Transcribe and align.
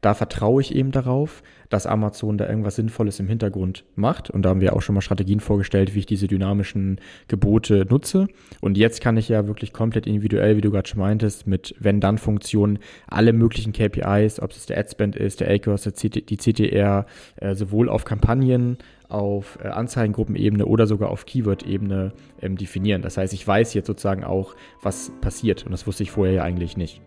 da 0.00 0.14
vertraue 0.14 0.62
ich 0.62 0.74
eben 0.74 0.92
darauf, 0.92 1.42
dass 1.68 1.86
Amazon 1.86 2.36
da 2.36 2.48
irgendwas 2.48 2.76
Sinnvolles 2.76 3.20
im 3.20 3.28
Hintergrund 3.28 3.84
macht. 3.94 4.28
Und 4.28 4.42
da 4.42 4.50
haben 4.50 4.60
wir 4.60 4.74
auch 4.74 4.82
schon 4.82 4.94
mal 4.94 5.00
Strategien 5.00 5.40
vorgestellt, 5.40 5.94
wie 5.94 6.00
ich 6.00 6.06
diese 6.06 6.26
dynamischen 6.26 7.00
Gebote 7.28 7.86
nutze. 7.88 8.26
Und 8.60 8.76
jetzt 8.76 9.00
kann 9.00 9.16
ich 9.16 9.28
ja 9.28 9.46
wirklich 9.46 9.72
komplett 9.72 10.06
individuell, 10.06 10.56
wie 10.56 10.62
du 10.62 10.70
gerade 10.70 10.88
schon 10.88 11.00
meintest, 11.00 11.46
mit 11.46 11.74
Wenn-Dann-Funktionen 11.78 12.80
alle 13.06 13.32
möglichen 13.32 13.72
KPIs, 13.72 14.40
ob 14.40 14.50
es 14.50 14.66
der 14.66 14.78
Adspend 14.78 15.16
ist, 15.16 15.40
der 15.40 15.50
ACOS, 15.50 15.82
die 15.84 16.36
CTR, 16.36 17.06
äh, 17.36 17.54
sowohl 17.54 17.88
auf 17.88 18.04
Kampagnen, 18.04 18.78
auf 19.08 19.58
äh, 19.62 19.68
Anzeigengruppenebene 19.68 20.66
oder 20.66 20.86
sogar 20.86 21.10
auf 21.10 21.26
Keyword-Ebene 21.26 22.12
ähm, 22.40 22.56
definieren. 22.56 23.02
Das 23.02 23.16
heißt, 23.16 23.32
ich 23.32 23.46
weiß 23.46 23.74
jetzt 23.74 23.86
sozusagen 23.86 24.24
auch, 24.24 24.54
was 24.82 25.12
passiert. 25.20 25.64
Und 25.64 25.72
das 25.72 25.86
wusste 25.86 26.02
ich 26.02 26.10
vorher 26.10 26.34
ja 26.34 26.42
eigentlich 26.42 26.76
nicht. 26.76 27.00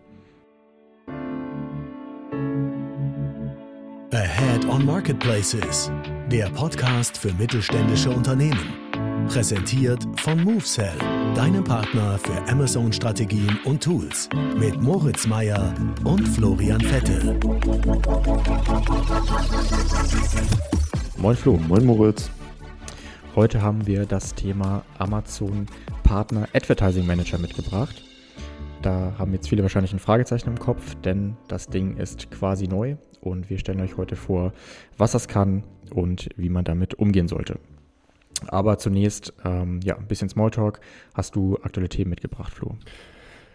Ahead 4.14 4.64
on 4.66 4.86
Marketplaces, 4.86 5.90
der 6.30 6.48
Podcast 6.50 7.18
für 7.18 7.32
mittelständische 7.32 8.10
Unternehmen. 8.10 9.26
Präsentiert 9.26 10.06
von 10.20 10.40
MoveSell, 10.44 10.96
deinem 11.34 11.64
Partner 11.64 12.16
für 12.18 12.40
Amazon-Strategien 12.48 13.58
und 13.64 13.82
Tools. 13.82 14.28
Mit 14.56 14.80
Moritz 14.80 15.26
Meyer 15.26 15.74
und 16.04 16.28
Florian 16.28 16.80
Vettel. 16.80 17.40
Moin 21.16 21.36
Flo. 21.36 21.56
Moin 21.66 21.84
Moritz. 21.84 22.30
Heute 23.34 23.62
haben 23.62 23.84
wir 23.84 24.06
das 24.06 24.32
Thema 24.32 24.84
Amazon 24.98 25.66
Partner 26.04 26.46
Advertising 26.52 27.04
Manager 27.04 27.38
mitgebracht. 27.38 28.00
Da 28.84 29.14
haben 29.16 29.32
jetzt 29.32 29.48
viele 29.48 29.62
wahrscheinlich 29.62 29.94
ein 29.94 29.98
Fragezeichen 29.98 30.50
im 30.50 30.58
Kopf, 30.58 30.94
denn 30.96 31.38
das 31.48 31.68
Ding 31.68 31.96
ist 31.96 32.30
quasi 32.30 32.68
neu 32.68 32.96
und 33.22 33.48
wir 33.48 33.56
stellen 33.56 33.80
euch 33.80 33.96
heute 33.96 34.14
vor, 34.14 34.52
was 34.98 35.12
das 35.12 35.26
kann 35.26 35.64
und 35.94 36.28
wie 36.36 36.50
man 36.50 36.66
damit 36.66 36.92
umgehen 36.92 37.26
sollte. 37.26 37.58
Aber 38.46 38.76
zunächst, 38.76 39.32
ähm, 39.42 39.80
ja, 39.82 39.96
ein 39.96 40.06
bisschen 40.06 40.28
Smalltalk. 40.28 40.80
Hast 41.14 41.34
du 41.34 41.56
aktuelle 41.62 41.88
Themen 41.88 42.10
mitgebracht, 42.10 42.52
Flo? 42.52 42.76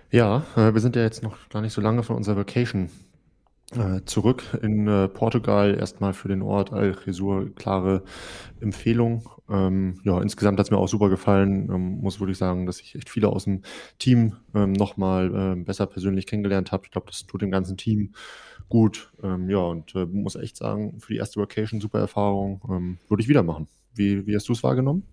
Ja, 0.10 0.46
äh, 0.56 0.74
wir 0.74 0.82
sind 0.82 0.96
ja 0.96 1.04
jetzt 1.04 1.22
noch 1.22 1.38
gar 1.50 1.62
nicht 1.62 1.74
so 1.74 1.82
lange 1.82 2.02
von 2.02 2.16
unserer 2.16 2.38
Vacation 2.38 2.90
äh, 3.72 4.04
zurück 4.06 4.44
in 4.62 4.88
äh, 4.88 5.08
Portugal. 5.08 5.76
Erstmal 5.76 6.14
für 6.14 6.28
den 6.28 6.42
Ort 6.42 6.74
Algesur 6.74 7.54
klare 7.56 8.04
Empfehlung. 8.60 9.30
Ähm, 9.50 10.00
ja, 10.04 10.22
insgesamt 10.22 10.60
hat 10.60 10.68
es 10.68 10.72
mir 10.72 10.78
auch 10.78 10.88
super 10.88 11.10
gefallen. 11.10 11.70
Ähm, 11.72 12.02
muss 12.02 12.20
wirklich 12.20 12.38
sagen, 12.38 12.66
dass 12.66 12.80
ich 12.80 12.96
echt 12.96 13.10
viele 13.10 13.30
aus 13.30 13.46
dem 13.46 13.62
Team 13.98 14.36
ähm, 14.54 14.74
nochmal 14.74 15.54
äh, 15.58 15.64
besser 15.64 15.86
persönlich 15.86 16.28
kennengelernt 16.28 16.72
habe. 16.72 16.84
Ich 16.86 16.92
glaube, 16.92 17.08
das 17.08 17.26
tut 17.26 17.42
dem 17.42 17.52
ganzen 17.52 17.78
Team 17.78 18.14
gut. 18.70 19.12
Ähm, 19.24 19.50
ja, 19.50 19.60
und 19.60 19.96
äh, 19.96 20.06
muss 20.06 20.36
echt 20.36 20.58
sagen, 20.58 21.00
für 21.00 21.14
die 21.14 21.20
erste 21.20 21.40
Vacation 21.40 21.82
super 21.82 22.00
Erfahrung. 22.00 22.62
Ähm, 22.70 22.98
würde 23.08 23.22
ich 23.22 23.30
wieder 23.30 23.44
machen. 23.44 23.68
Wie, 23.94 24.26
wie 24.28 24.36
hast 24.36 24.48
du 24.48 24.54
es 24.54 24.64
wahrgenommen? 24.64 25.04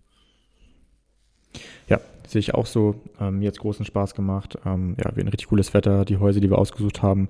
Ja, 1.89 2.01
sehe 2.27 2.41
ich 2.41 2.55
auch 2.55 2.67
so. 2.67 2.97
Ähm, 3.21 3.39
mir 3.39 3.49
hat 3.49 3.59
großen 3.59 3.85
Spaß 3.85 4.15
gemacht. 4.15 4.59
Ähm, 4.67 4.97
ja, 4.99 5.05
wir 5.15 5.21
hatten 5.21 5.29
richtig 5.29 5.49
cooles 5.49 5.75
Wetter. 5.75 6.05
Die 6.05 6.19
Häuser, 6.19 6.41
die 6.41 6.51
wir 6.51 6.59
ausgesucht 6.59 7.03
haben, 7.03 7.29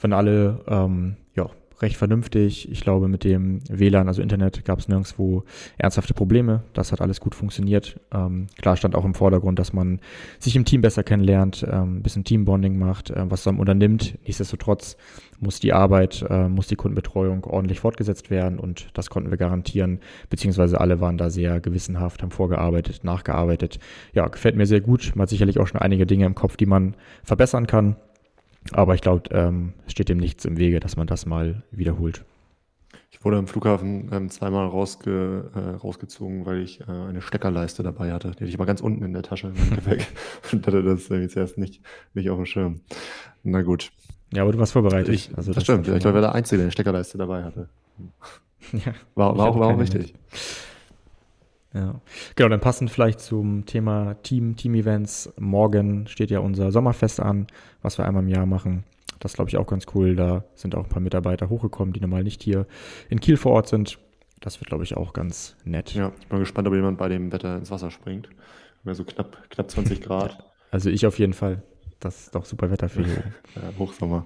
waren 0.00 0.12
alle 0.12 0.60
ähm, 0.68 1.16
ja, 1.34 1.48
recht 1.80 1.96
vernünftig. 1.96 2.70
Ich 2.70 2.80
glaube, 2.80 3.08
mit 3.08 3.24
dem 3.24 3.60
WLAN, 3.68 4.08
also 4.08 4.22
Internet, 4.22 4.64
gab 4.64 4.78
es 4.78 4.88
nirgendwo 4.88 5.44
ernsthafte 5.76 6.14
Probleme. 6.14 6.62
Das 6.72 6.92
hat 6.92 7.00
alles 7.00 7.20
gut 7.20 7.34
funktioniert. 7.34 8.00
Ähm, 8.12 8.48
klar 8.56 8.76
stand 8.76 8.94
auch 8.94 9.04
im 9.04 9.14
Vordergrund, 9.14 9.58
dass 9.58 9.72
man 9.72 10.00
sich 10.38 10.56
im 10.56 10.64
Team 10.64 10.80
besser 10.80 11.02
kennenlernt, 11.02 11.66
ähm, 11.70 11.98
ein 11.98 12.02
bisschen 12.02 12.24
Teambonding 12.24 12.78
macht, 12.78 13.10
äh, 13.10 13.30
was 13.30 13.42
zusammen 13.42 13.60
unternimmt. 13.60 14.18
Nichtsdestotrotz 14.26 14.96
muss 15.40 15.60
die 15.60 15.72
Arbeit, 15.72 16.24
äh, 16.28 16.48
muss 16.48 16.66
die 16.66 16.76
Kundenbetreuung 16.76 17.44
ordentlich 17.44 17.80
fortgesetzt 17.80 18.30
werden 18.30 18.58
und 18.58 18.88
das 18.94 19.10
konnten 19.10 19.30
wir 19.30 19.38
garantieren. 19.38 20.00
Beziehungsweise 20.30 20.80
alle 20.80 21.00
waren 21.00 21.16
da 21.16 21.30
sehr 21.30 21.60
gewissenhaft, 21.60 22.22
haben 22.22 22.30
vorgearbeitet, 22.30 23.04
nachgearbeitet. 23.04 23.78
Ja, 24.12 24.26
gefällt 24.26 24.56
mir 24.56 24.66
sehr 24.66 24.80
gut. 24.80 25.12
Man 25.14 25.22
hat 25.22 25.28
sicherlich 25.28 25.58
auch 25.58 25.66
schon 25.66 25.80
einige 25.80 26.06
Dinge 26.06 26.26
im 26.26 26.34
Kopf, 26.34 26.56
die 26.56 26.66
man 26.66 26.96
verbessern 27.22 27.66
kann. 27.66 27.96
Aber 28.72 28.94
ich 28.94 29.00
glaube, 29.00 29.30
ähm, 29.30 29.72
es 29.86 29.92
steht 29.92 30.08
dem 30.08 30.18
nichts 30.18 30.44
im 30.44 30.58
Wege, 30.58 30.80
dass 30.80 30.96
man 30.96 31.06
das 31.06 31.26
mal 31.26 31.62
wiederholt. 31.70 32.24
Ich 33.10 33.24
wurde 33.24 33.38
am 33.38 33.46
Flughafen 33.46 34.10
ähm, 34.12 34.30
zweimal 34.30 34.66
rausge, 34.66 35.50
äh, 35.54 35.76
rausgezogen, 35.76 36.46
weil 36.46 36.58
ich 36.58 36.80
äh, 36.82 36.84
eine 36.84 37.20
Steckerleiste 37.20 37.82
dabei 37.82 38.12
hatte. 38.12 38.28
Die 38.28 38.34
hatte 38.34 38.44
ich 38.44 38.58
mal 38.58 38.64
ganz 38.64 38.80
unten 38.80 39.02
in 39.02 39.12
der 39.12 39.22
Tasche 39.22 39.48
im 39.48 39.74
Gepäck 39.74 40.06
und 40.52 40.66
hatte 40.66 40.82
das 40.82 41.10
äh, 41.10 41.28
zuerst 41.28 41.58
nicht, 41.58 41.80
nicht 42.14 42.30
auf 42.30 42.36
dem 42.36 42.46
Schirm. 42.46 42.80
Na 43.42 43.62
gut. 43.62 43.90
Ja, 44.32 44.42
aber 44.42 44.52
du 44.52 44.58
warst 44.58 44.72
vorbereitet. 44.72 45.14
Ich, 45.14 45.30
also 45.36 45.50
das, 45.50 45.56
das 45.56 45.64
stimmt. 45.64 45.88
Ich 45.88 46.00
glaube, 46.00 46.20
der 46.20 46.34
Einzige, 46.34 46.58
der 46.58 46.64
eine 46.66 46.72
Steckerleiste 46.72 47.18
dabei 47.18 47.44
hatte. 47.44 47.68
Ja, 48.72 48.92
war, 49.14 49.36
war 49.36 49.48
auch, 49.48 49.58
war 49.58 49.68
auch 49.74 49.78
richtig. 49.78 50.14
Ja, 51.74 52.00
genau, 52.34 52.48
dann 52.48 52.60
passend 52.60 52.90
vielleicht 52.90 53.20
zum 53.20 53.66
Thema 53.66 54.14
Team, 54.22 54.56
Team-Events. 54.56 55.34
Morgen 55.38 56.06
steht 56.06 56.30
ja 56.30 56.38
unser 56.40 56.72
Sommerfest 56.72 57.20
an, 57.20 57.46
was 57.82 57.98
wir 57.98 58.06
einmal 58.06 58.22
im 58.22 58.28
Jahr 58.28 58.46
machen. 58.46 58.84
Das 59.20 59.34
glaube 59.34 59.50
ich 59.50 59.56
auch 59.58 59.66
ganz 59.66 59.86
cool. 59.94 60.16
Da 60.16 60.44
sind 60.54 60.74
auch 60.74 60.84
ein 60.84 60.88
paar 60.88 61.02
Mitarbeiter 61.02 61.48
hochgekommen, 61.50 61.92
die 61.92 62.00
normal 62.00 62.22
nicht 62.22 62.42
hier 62.42 62.66
in 63.10 63.20
Kiel 63.20 63.36
vor 63.36 63.52
Ort 63.52 63.68
sind. 63.68 63.98
Das 64.40 64.60
wird, 64.60 64.68
glaube 64.68 64.84
ich, 64.84 64.96
auch 64.96 65.12
ganz 65.12 65.56
nett. 65.64 65.94
Ja, 65.94 66.12
ich 66.20 66.28
bin 66.28 66.38
gespannt, 66.38 66.68
ob 66.68 66.74
jemand 66.74 66.96
bei 66.96 67.08
dem 67.08 67.32
Wetter 67.32 67.56
ins 67.56 67.70
Wasser 67.70 67.90
springt. 67.90 68.28
Mehr 68.84 68.94
so 68.94 69.04
knapp, 69.04 69.50
knapp 69.50 69.70
20 69.70 70.00
Grad. 70.02 70.38
Also 70.70 70.90
ich 70.90 71.06
auf 71.06 71.18
jeden 71.18 71.32
Fall. 71.32 71.62
Das 72.00 72.20
ist 72.26 72.34
doch 72.34 72.44
super 72.44 72.70
Wetter 72.70 72.88
für 72.88 73.04
hier. 73.04 73.24
ja, 73.56 73.62
Hochsommer. 73.78 74.24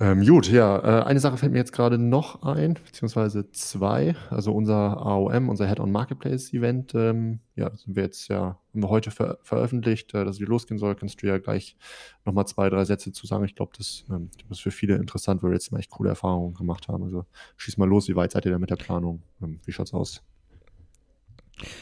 Ähm, 0.00 0.24
gut, 0.24 0.48
ja, 0.48 0.78
äh, 0.78 1.04
eine 1.04 1.18
Sache 1.18 1.36
fällt 1.36 1.50
mir 1.50 1.58
jetzt 1.58 1.72
gerade 1.72 1.98
noch 1.98 2.42
ein, 2.42 2.74
beziehungsweise 2.74 3.50
zwei. 3.50 4.14
Also 4.30 4.52
unser 4.52 4.96
AOM, 5.04 5.48
unser 5.48 5.66
Head-on 5.66 5.90
Marketplace 5.90 6.52
Event, 6.52 6.94
ähm, 6.94 7.40
ja, 7.56 7.74
sind 7.74 7.96
wir 7.96 8.04
jetzt 8.04 8.28
ja 8.28 8.58
haben 8.78 8.82
wir 8.82 8.90
heute 8.90 9.10
ver 9.10 9.38
veröffentlicht, 9.42 10.14
äh, 10.14 10.24
dass 10.24 10.38
wieder 10.38 10.50
losgehen 10.50 10.78
soll. 10.78 10.94
Kannst 10.94 11.22
du 11.22 11.26
ja 11.26 11.38
gleich 11.38 11.76
nochmal 12.24 12.46
zwei, 12.46 12.70
drei 12.70 12.84
Sätze 12.84 13.12
zu 13.12 13.26
sagen. 13.26 13.44
Ich 13.44 13.56
glaube, 13.56 13.72
das, 13.76 14.04
ähm, 14.10 14.30
ist 14.50 14.60
für 14.60 14.70
viele 14.70 14.94
interessant, 14.96 15.42
weil 15.42 15.50
wir 15.50 15.54
jetzt 15.54 15.72
mal 15.72 15.78
echt 15.78 15.90
coole 15.90 16.10
Erfahrungen 16.10 16.54
gemacht 16.54 16.88
haben. 16.88 17.02
Also 17.02 17.26
schieß 17.56 17.76
mal 17.76 17.88
los, 17.88 18.08
wie 18.08 18.16
weit 18.16 18.32
seid 18.32 18.44
ihr 18.44 18.52
da 18.52 18.58
mit 18.58 18.70
der 18.70 18.76
Planung? 18.76 19.22
Ähm, 19.42 19.60
wie 19.64 19.72
schaut's 19.72 19.92
aus? 19.92 20.22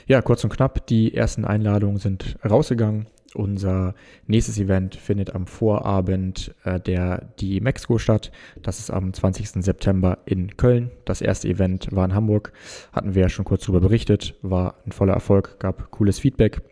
Ja, 0.07 0.23
kurz 0.23 0.43
und 0.43 0.51
knapp, 0.51 0.87
die 0.87 1.15
ersten 1.15 1.45
Einladungen 1.45 1.99
sind 1.99 2.37
rausgegangen. 2.49 3.09
Unser 3.35 3.95
nächstes 4.27 4.59
Event 4.59 4.97
findet 4.97 5.35
am 5.35 5.47
Vorabend 5.47 6.55
äh, 6.65 6.81
der 6.81 7.33
die 7.39 7.61
Mexiko 7.61 7.99
statt. 7.99 8.33
Das 8.63 8.79
ist 8.79 8.91
am 8.91 9.13
20. 9.13 9.65
September 9.65 10.19
in 10.27 10.57
Köln. 10.57 10.91
Das 11.05 11.21
erste 11.21 11.49
Event 11.49 11.89
war 11.91 12.05
in 12.05 12.15
Hamburg. 12.15 12.53
Hatten 12.93 13.15
wir 13.15 13.23
ja 13.23 13.29
schon 13.29 13.45
kurz 13.45 13.63
darüber 13.63 13.81
berichtet. 13.81 14.35
War 14.43 14.77
ein 14.87 14.93
voller 14.93 15.15
Erfolg, 15.15 15.59
gab 15.59 15.91
cooles 15.91 16.19
Feedback. 16.19 16.63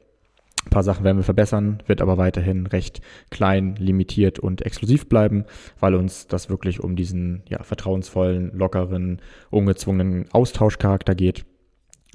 Ein 0.65 0.71
paar 0.71 0.83
Sachen 0.83 1.05
werden 1.05 1.19
wir 1.19 1.25
verbessern, 1.25 1.83
wird 1.87 2.01
aber 2.01 2.17
weiterhin 2.17 2.67
recht 2.67 3.03
klein, 3.31 3.77
limitiert 3.77 4.39
und 4.39 4.63
exklusiv 4.63 5.09
bleiben, 5.09 5.45
weil 5.79 5.95
uns 5.95 6.27
das 6.27 6.49
wirklich 6.49 6.81
um 6.81 6.97
diesen 6.97 7.43
ja, 7.49 7.63
vertrauensvollen, 7.63 8.51
lockeren, 8.55 9.21
ungezwungenen 9.51 10.27
Austauschcharakter 10.33 11.15
geht. 11.15 11.45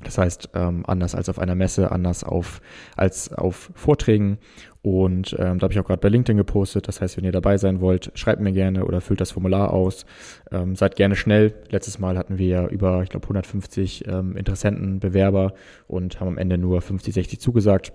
Das 0.03 0.17
heißt, 0.17 0.49
ähm, 0.53 0.83
anders 0.87 1.15
als 1.15 1.29
auf 1.29 1.39
einer 1.39 1.55
Messe, 1.55 1.91
anders 1.91 2.23
auf, 2.23 2.61
als 2.95 3.33
auf 3.33 3.71
Vorträgen. 3.75 4.37
Und 4.81 5.35
ähm, 5.37 5.59
da 5.59 5.63
habe 5.63 5.73
ich 5.73 5.79
auch 5.79 5.85
gerade 5.85 5.99
bei 5.99 6.07
LinkedIn 6.09 6.37
gepostet. 6.37 6.87
Das 6.87 7.01
heißt, 7.01 7.17
wenn 7.17 7.25
ihr 7.25 7.33
dabei 7.33 7.57
sein 7.57 7.81
wollt, 7.81 8.11
schreibt 8.13 8.41
mir 8.41 8.53
gerne 8.53 8.85
oder 8.85 9.01
füllt 9.01 9.19
das 9.19 9.31
Formular 9.31 9.73
aus. 9.73 10.05
Ähm, 10.51 10.75
seid 10.75 10.95
gerne 10.95 11.15
schnell. 11.15 11.53
Letztes 11.69 11.99
Mal 11.99 12.17
hatten 12.17 12.37
wir 12.37 12.47
ja 12.47 12.67
über, 12.67 13.03
ich 13.03 13.09
glaube, 13.09 13.25
150 13.25 14.07
ähm, 14.07 14.37
Interessenten, 14.37 14.99
Bewerber 14.99 15.53
und 15.87 16.19
haben 16.19 16.29
am 16.29 16.37
Ende 16.37 16.57
nur 16.57 16.81
50, 16.81 17.13
60 17.13 17.39
zugesagt. 17.39 17.91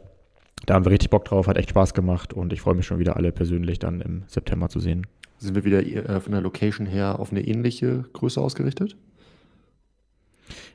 Da 0.67 0.75
haben 0.75 0.85
wir 0.85 0.93
richtig 0.93 1.11
Bock 1.11 1.25
drauf, 1.25 1.47
hat 1.47 1.57
echt 1.57 1.71
Spaß 1.71 1.95
gemacht 1.95 2.33
und 2.33 2.53
ich 2.53 2.61
freue 2.61 2.75
mich 2.75 2.87
schon 2.87 2.99
wieder 2.99 3.17
alle 3.17 3.33
persönlich 3.33 3.79
dann 3.79 4.01
im 4.01 4.25
September 4.27 4.69
zu 4.69 4.81
sehen. 4.81 5.07
Sind 5.39 5.55
wir 5.55 5.65
wieder 5.65 5.85
äh, 5.85 6.21
von 6.21 6.33
der 6.33 6.41
Location 6.41 6.87
her 6.87 7.19
auf 7.19 7.31
eine 7.31 7.47
ähnliche 7.47 8.05
Größe 8.13 8.41
ausgerichtet? 8.41 8.97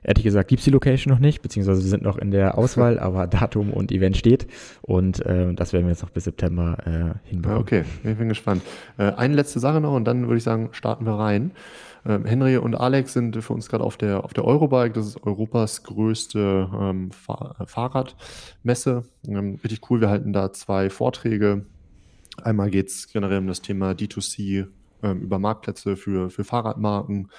Ehrlich 0.04 0.24
gesagt 0.24 0.50
gibt 0.50 0.60
es 0.60 0.66
die 0.66 0.72
Location 0.72 1.14
noch 1.14 1.20
nicht, 1.20 1.42
beziehungsweise 1.42 1.82
wir 1.82 1.90
sind 1.90 2.04
noch 2.04 2.18
in 2.18 2.32
der 2.32 2.58
Auswahl, 2.58 3.00
aber 3.00 3.28
Datum 3.28 3.72
und 3.72 3.92
Event 3.92 4.18
steht 4.18 4.48
und 4.82 5.26
äh, 5.26 5.54
das 5.54 5.74
werden 5.74 5.86
wir 5.86 5.92
jetzt 5.92 6.02
noch 6.02 6.10
bis 6.10 6.26
September 6.26 6.78
äh, 6.86 7.30
hinbekommen. 7.30 7.62
Okay, 7.62 7.84
ich 8.04 8.18
bin 8.18 8.30
gespannt. 8.30 8.64
Äh, 8.98 9.12
eine 9.14 9.36
letzte 9.36 9.60
Sache 9.60 9.82
noch 9.82 9.94
und 9.94 10.06
dann 10.06 10.24
würde 10.24 10.38
ich 10.38 10.44
sagen, 10.44 10.70
starten 10.72 11.06
wir 11.06 11.14
rein. 11.14 11.52
Ähm, 12.06 12.26
Henry 12.26 12.58
und 12.58 12.76
Alex 12.76 13.14
sind 13.14 13.42
für 13.44 13.54
uns 13.54 13.70
gerade 13.70 13.84
auf 13.84 13.98
der, 13.98 14.24
auf 14.24 14.34
der 14.34 14.46
Eurobike. 14.46 14.94
Das 14.94 15.06
ist 15.06 15.24
Europas 15.24 15.84
größte 15.84 16.70
ähm, 16.74 17.12
Fahr 17.12 17.56
Fahrradmesse. 17.66 19.04
Ähm, 19.28 19.60
richtig 19.64 19.90
cool. 19.90 20.02
Wir 20.02 20.10
halten 20.10 20.34
da 20.34 20.54
zwei 20.54 20.90
Vorträge. 20.90 21.66
Einmal 22.42 22.70
geht 22.70 22.88
es 22.88 23.12
generell 23.12 23.40
um 23.40 23.48
das 23.48 23.62
Thema 23.62 23.92
D2C 23.92 24.68
ähm, 25.04 25.22
über 25.22 25.40
Marktplätze 25.40 25.98
für, 25.98 26.30
für 26.30 26.44
Fahrradmarken 26.44 27.30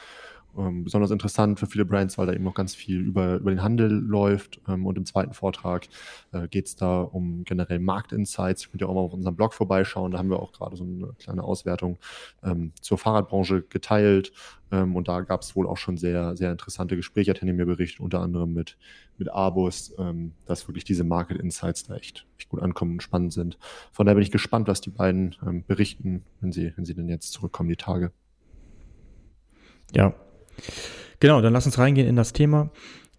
ähm, 0.56 0.84
besonders 0.84 1.10
interessant 1.10 1.58
für 1.58 1.66
viele 1.66 1.84
Brands, 1.84 2.18
weil 2.18 2.26
da 2.26 2.32
eben 2.32 2.44
noch 2.44 2.54
ganz 2.54 2.74
viel 2.74 3.00
über, 3.00 3.36
über 3.36 3.50
den 3.50 3.62
Handel 3.62 3.90
läuft. 3.90 4.60
Ähm, 4.68 4.86
und 4.86 4.98
im 4.98 5.06
zweiten 5.06 5.32
Vortrag 5.32 5.86
äh, 6.32 6.48
geht 6.48 6.66
es 6.66 6.76
da 6.76 7.00
um 7.00 7.44
generell 7.44 7.78
Marktinsights. 7.78 8.70
Könnt 8.70 8.80
ja 8.80 8.88
auch 8.88 8.94
mal 8.94 9.00
auf 9.00 9.12
unserem 9.12 9.36
Blog 9.36 9.54
vorbeischauen. 9.54 10.12
Da 10.12 10.18
haben 10.18 10.30
wir 10.30 10.40
auch 10.40 10.52
gerade 10.52 10.76
so 10.76 10.84
eine 10.84 11.12
kleine 11.18 11.44
Auswertung 11.44 11.98
ähm, 12.42 12.72
zur 12.80 12.98
Fahrradbranche 12.98 13.62
geteilt. 13.62 14.32
Ähm, 14.72 14.96
und 14.96 15.08
da 15.08 15.20
gab 15.22 15.42
es 15.42 15.56
wohl 15.56 15.66
auch 15.66 15.76
schon 15.76 15.96
sehr, 15.96 16.36
sehr 16.36 16.52
interessante 16.52 16.96
Gespräche, 16.96 17.30
hat 17.30 17.40
Henny 17.40 17.52
mir 17.52 17.66
berichtet, 17.66 18.00
unter 18.00 18.20
anderem 18.20 18.52
mit, 18.52 18.76
mit 19.18 19.28
Abus, 19.28 19.94
ähm, 19.98 20.32
dass 20.46 20.68
wirklich 20.68 20.84
diese 20.84 21.04
Market 21.04 21.38
Insights 21.38 21.84
da 21.84 21.96
echt, 21.96 22.26
echt 22.38 22.48
gut 22.48 22.62
ankommen 22.62 22.92
und 22.92 23.02
spannend 23.02 23.32
sind. 23.32 23.58
Von 23.92 24.06
daher 24.06 24.14
bin 24.14 24.22
ich 24.22 24.30
gespannt, 24.30 24.68
was 24.68 24.80
die 24.80 24.90
beiden 24.90 25.36
ähm, 25.46 25.64
berichten, 25.66 26.24
wenn 26.40 26.52
sie, 26.52 26.72
wenn 26.76 26.84
sie 26.84 26.94
denn 26.94 27.08
jetzt 27.08 27.32
zurückkommen, 27.32 27.68
die 27.68 27.76
Tage. 27.76 28.12
Ja, 29.92 30.14
Genau, 31.20 31.40
dann 31.40 31.52
lass 31.52 31.66
uns 31.66 31.78
reingehen 31.78 32.08
in 32.08 32.16
das 32.16 32.32
Thema. 32.32 32.70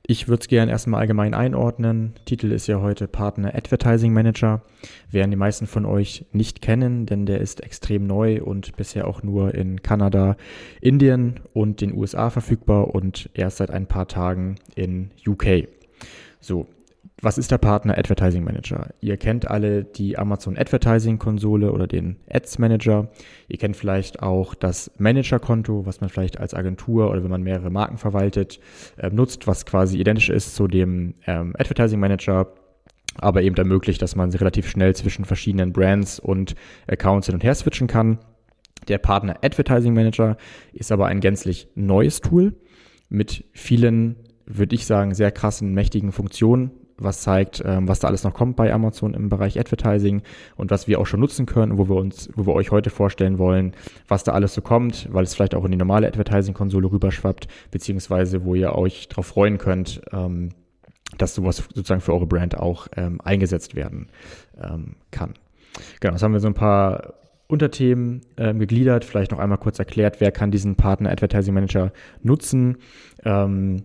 Ich 0.08 0.28
würde 0.28 0.42
es 0.42 0.48
gerne 0.48 0.72
erstmal 0.72 1.02
allgemein 1.02 1.34
einordnen. 1.34 2.16
Titel 2.26 2.52
ist 2.52 2.68
ja 2.68 2.82
heute 2.82 3.08
Partner 3.08 3.54
Advertising 3.54 4.12
Manager. 4.12 4.64
Werden 5.12 5.30
die 5.30 5.38
meisten 5.38 5.68
von 5.68 5.86
euch 5.86 6.26
nicht 6.32 6.62
kennen, 6.62 7.06
denn 7.06 7.28
der 7.28 7.40
ist 7.40 7.62
extrem 7.62 8.08
neu 8.08 8.42
und 8.42 8.76
bisher 8.76 9.08
auch 9.08 9.22
nur 9.22 9.54
in 9.54 9.84
Kanada, 9.84 10.38
Indien 10.82 11.40
und 11.54 11.82
den 11.82 11.94
USA 11.94 12.32
verfügbar 12.32 12.96
und 12.96 13.30
erst 13.36 13.58
seit 13.58 13.70
ein 13.70 13.86
paar 13.86 14.08
Tagen 14.08 14.56
in 14.76 15.12
UK. 15.28 15.68
So, 16.40 16.66
was 17.22 17.38
ist 17.38 17.52
der 17.52 17.60
Partner 17.60 17.98
Advertising 17.98 18.44
Manager? 18.44 18.90
Ihr 19.00 19.16
kennt 19.18 19.48
alle 19.48 19.84
die 19.84 20.18
Amazon 20.18 20.58
Advertising 20.58 21.20
Konsole 21.20 21.72
oder 21.72 21.86
den 21.86 22.18
Ads 22.30 22.58
Manager. 22.58 23.10
Ihr 23.48 23.58
kennt 23.60 23.78
vielleicht 23.78 24.24
auch 24.24 24.56
das 24.56 24.92
Manager-Konto, 24.98 25.86
was 25.86 26.02
man 26.02 26.10
vielleicht 26.10 26.40
als 26.40 26.56
Agentur 26.56 27.12
oder 27.12 27.24
wenn 27.24 27.30
man 27.30 27.44
mehrere 27.44 27.70
Marken 27.70 27.98
verwaltet, 27.98 28.60
äh, 28.98 29.10
nutzt, 29.12 29.46
was 29.46 29.66
quasi 29.66 30.00
identisch 30.00 30.30
ist 30.30 30.56
zu 30.56 30.68
dem 30.68 31.14
ähm, 31.28 31.54
Advertising 31.60 32.00
Manager, 32.00 32.48
aber 33.18 33.44
eben 33.44 33.56
ermöglicht, 33.56 34.02
dass 34.02 34.16
man 34.16 34.32
relativ 34.32 34.68
schnell 34.68 34.96
zwischen 34.96 35.26
verschiedenen 35.26 35.74
Brands 35.74 36.20
und 36.20 36.56
Accounts 36.88 37.28
hin 37.28 37.36
und 37.36 37.44
her 37.44 37.54
switchen 37.54 37.88
kann. 37.88 38.18
Der 38.88 38.98
Partner 38.98 39.38
Advertising 39.44 39.94
Manager 39.94 40.38
ist 40.74 40.92
aber 40.92 41.06
ein 41.06 41.20
gänzlich 41.20 41.68
neues 41.76 42.22
Tool 42.22 42.56
mit 43.10 43.46
vielen, 43.52 44.16
würde 44.48 44.74
ich 44.74 44.88
sagen, 44.88 45.14
sehr 45.14 45.32
krassen, 45.32 45.76
mächtigen 45.76 46.12
Funktionen 46.12 46.72
was 47.04 47.22
zeigt, 47.22 47.62
ähm, 47.66 47.88
was 47.88 48.00
da 48.00 48.08
alles 48.08 48.24
noch 48.24 48.34
kommt 48.34 48.56
bei 48.56 48.74
Amazon 48.74 49.14
im 49.14 49.30
Bereich 49.30 49.60
Advertising 49.60 50.22
und 50.56 50.72
was 50.72 50.88
wir 50.88 51.00
auch 51.00 51.06
schon 51.06 51.20
nutzen 51.20 51.46
können, 51.46 51.78
wo 51.78 51.90
wir 51.90 51.96
uns, 51.96 52.30
wo 52.36 52.46
wir 52.46 52.54
euch 52.54 52.72
heute 52.72 52.90
vorstellen 52.90 53.38
wollen, 53.38 53.74
was 54.08 54.24
da 54.24 54.32
alles 54.34 54.54
so 54.54 54.62
kommt, 54.62 55.08
weil 55.12 55.24
es 55.24 55.34
vielleicht 55.34 55.56
auch 55.56 55.66
in 55.66 55.72
die 55.72 55.78
normale 55.78 56.08
Advertising-Konsole 56.08 56.92
rüberschwappt, 56.92 57.48
beziehungsweise 57.72 58.46
wo 58.46 58.56
ihr 58.56 58.76
euch 58.76 59.08
darauf 59.08 59.28
freuen 59.28 59.58
könnt, 59.58 60.02
ähm, 60.12 60.50
dass 61.18 61.36
sowas 61.36 61.58
sozusagen 61.58 62.02
für 62.02 62.14
eure 62.14 62.28
Brand 62.28 62.58
auch 62.58 62.88
ähm, 62.96 63.20
eingesetzt 63.22 63.76
werden 63.76 64.08
kann. 65.12 65.34
Genau, 66.00 66.14
das 66.14 66.22
haben 66.22 66.34
wir 66.34 66.40
so 66.40 66.48
ein 66.48 66.54
paar 66.54 67.16
Unterthemen 67.52 68.22
ähm, 68.38 68.60
gegliedert, 68.60 69.04
vielleicht 69.04 69.32
noch 69.32 69.40
einmal 69.40 69.58
kurz 69.58 69.78
erklärt, 69.78 70.22
wer 70.22 70.32
kann 70.32 70.52
diesen 70.52 70.76
Partner 70.76 71.12
Advertising 71.12 71.54
Manager 71.54 71.92
nutzen. 72.24 72.78
Ähm, 73.26 73.84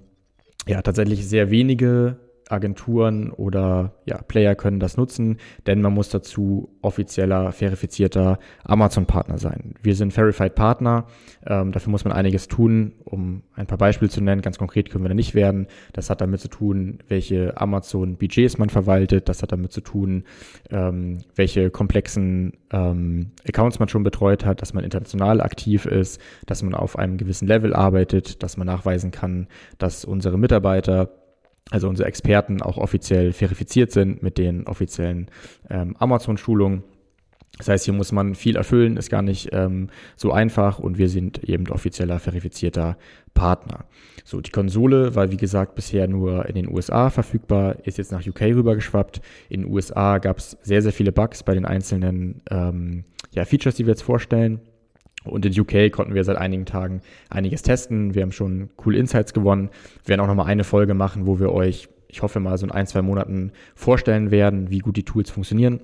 ja, 0.69 0.83
tatsächlich 0.83 1.27
sehr 1.29 1.51
wenige 1.51 2.17
Agenturen 2.49 3.31
oder 3.31 3.95
ja, 4.05 4.19
Player 4.23 4.55
können 4.55 4.79
das 4.79 4.97
nutzen, 4.97 5.39
denn 5.67 5.83
man 5.83 5.93
muss 5.93 6.11
dazu 6.11 6.69
offizieller, 6.81 7.51
verifizierter 7.53 8.39
Amazon-Partner 8.65 9.39
sein. 9.39 9.75
Wir 9.83 9.97
sind 9.97 10.13
Verified 10.13 10.55
Partner, 10.55 11.07
ähm, 11.45 11.73
dafür 11.73 11.91
muss 11.91 12.05
man 12.05 12.13
einiges 12.13 12.47
tun, 12.47 12.93
um 13.05 13.43
ein 13.55 13.67
paar 13.67 13.79
Beispiele 13.79 14.11
zu 14.11 14.21
nennen. 14.21 14.43
Ganz 14.43 14.59
konkret 14.59 14.91
können 14.91 15.05
wir 15.05 15.09
da 15.09 15.15
nicht 15.15 15.35
werden. 15.35 15.67
Das 15.93 16.09
hat 16.09 16.21
damit 16.21 16.41
zu 16.41 16.49
tun, 16.49 16.99
welche 17.09 17.61
Amazon-Budgets 17.61 18.59
man 18.59 18.71
verwaltet. 18.71 19.29
Das 19.29 19.43
hat 19.43 19.51
damit 19.53 19.73
zu 19.73 19.81
tun, 19.81 20.25
ähm, 20.71 21.19
welche 21.35 21.71
komplexen 21.71 22.53
ähm, 22.71 23.33
Accounts 23.49 23.79
man 23.81 23.89
schon 23.89 24.05
betreut 24.05 24.45
hat, 24.45 24.63
dass 24.63 24.73
man 24.73 24.85
international 24.85 25.41
aktiv 25.41 25.87
ist, 25.87 26.21
dass 26.47 26.63
man 26.63 26.75
auf 26.75 26.97
einem 26.97 27.17
gewissen 27.17 27.49
Level 27.49 27.75
arbeitet, 27.75 28.43
dass 28.43 28.57
man 28.57 28.67
nachweisen 28.67 29.11
kann, 29.11 29.49
dass 29.79 30.05
unsere 30.05 30.39
Mitarbeiter 30.39 31.11
also 31.71 31.89
unsere 31.89 32.09
Experten 32.09 32.63
auch 32.63 32.79
offiziell 32.79 33.33
verifiziert 33.33 33.91
sind 33.91 34.23
mit 34.23 34.39
den 34.39 34.67
offiziellen 34.67 35.29
ähm, 35.69 35.97
Amazon-Schulungen. 35.99 36.85
Das 37.59 37.69
heißt, 37.69 37.87
hier 37.87 37.95
muss 37.95 38.13
man 38.13 38.35
viel 38.35 38.57
erfüllen, 38.57 38.99
ist 38.99 39.11
gar 39.11 39.23
nicht 39.23 39.49
ähm, 39.53 39.89
so 40.15 40.31
einfach 40.31 40.79
und 40.79 40.99
wir 40.99 41.09
sind 41.09 41.43
eben 41.45 41.69
offizieller 41.69 42.19
verifizierter 42.19 42.99
Partner. 43.33 43.87
So, 44.25 44.41
die 44.41 44.51
Konsole 44.51 45.15
war 45.15 45.31
wie 45.31 45.39
gesagt 45.39 45.75
bisher 45.75 46.07
nur 46.07 46.47
in 46.47 46.55
den 46.55 46.69
USA 46.69 47.09
verfügbar, 47.11 47.77
ist 47.85 47.97
jetzt 47.97 48.13
nach 48.13 48.27
UK 48.27 48.43
rübergeschwappt. 48.43 49.23
In 49.49 49.63
den 49.63 49.73
USA 49.73 50.19
gab 50.19 50.39
es 50.39 50.59
sehr, 50.63 50.83
sehr 50.83 50.93
viele 50.93 51.13
Bugs 51.13 51.43
bei 51.43 51.55
den 51.55 51.65
einzelnen 51.65 52.43
ähm, 52.51 53.05
ja, 53.33 53.45
Features, 53.45 53.77
die 53.77 53.87
wir 53.87 53.93
jetzt 53.93 54.03
vorstellen. 54.03 54.61
Und 55.27 55.47
in 55.47 55.59
UK 55.59 55.93
konnten 55.93 56.15
wir 56.15 56.25
seit 56.25 56.37
einigen 56.37 56.67
Tagen 56.67 57.03
einiges 57.31 57.63
testen. 57.63 58.15
Wir 58.15 58.23
haben 58.23 58.33
schon 58.33 58.71
cool 58.85 58.97
Insights 58.97 59.33
gewonnen. 59.33 59.71
Wir 60.05 60.11
werden 60.11 60.21
auch 60.21 60.27
nochmal 60.27 60.47
eine 60.47 60.65
Folge 60.65 60.95
machen, 60.95 61.27
wo 61.27 61.39
wir 61.39 61.53
euch, 61.53 61.89
ich 62.09 62.23
hoffe 62.23 62.41
mal, 62.41 62.57
so 62.59 62.67
in 62.67 62.73
ein, 62.73 62.87
zwei 62.87 63.03
Monaten 63.03 63.53
vorstellen 63.75 64.31
werden, 64.31 64.71
wie 64.71 64.79
gut 64.79 64.97
die 64.97 65.05
Tools 65.05 65.31
funktionieren. 65.31 65.81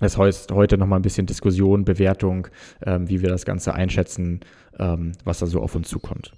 Das 0.00 0.18
heißt, 0.18 0.50
heute 0.52 0.76
nochmal 0.76 0.98
ein 0.98 1.02
bisschen 1.02 1.26
Diskussion, 1.26 1.84
Bewertung, 1.84 2.48
ähm, 2.84 3.08
wie 3.08 3.22
wir 3.22 3.28
das 3.28 3.44
Ganze 3.44 3.74
einschätzen, 3.74 4.40
ähm, 4.78 5.12
was 5.24 5.38
da 5.38 5.46
so 5.46 5.60
auf 5.60 5.74
uns 5.74 5.88
zukommt. 5.88 6.32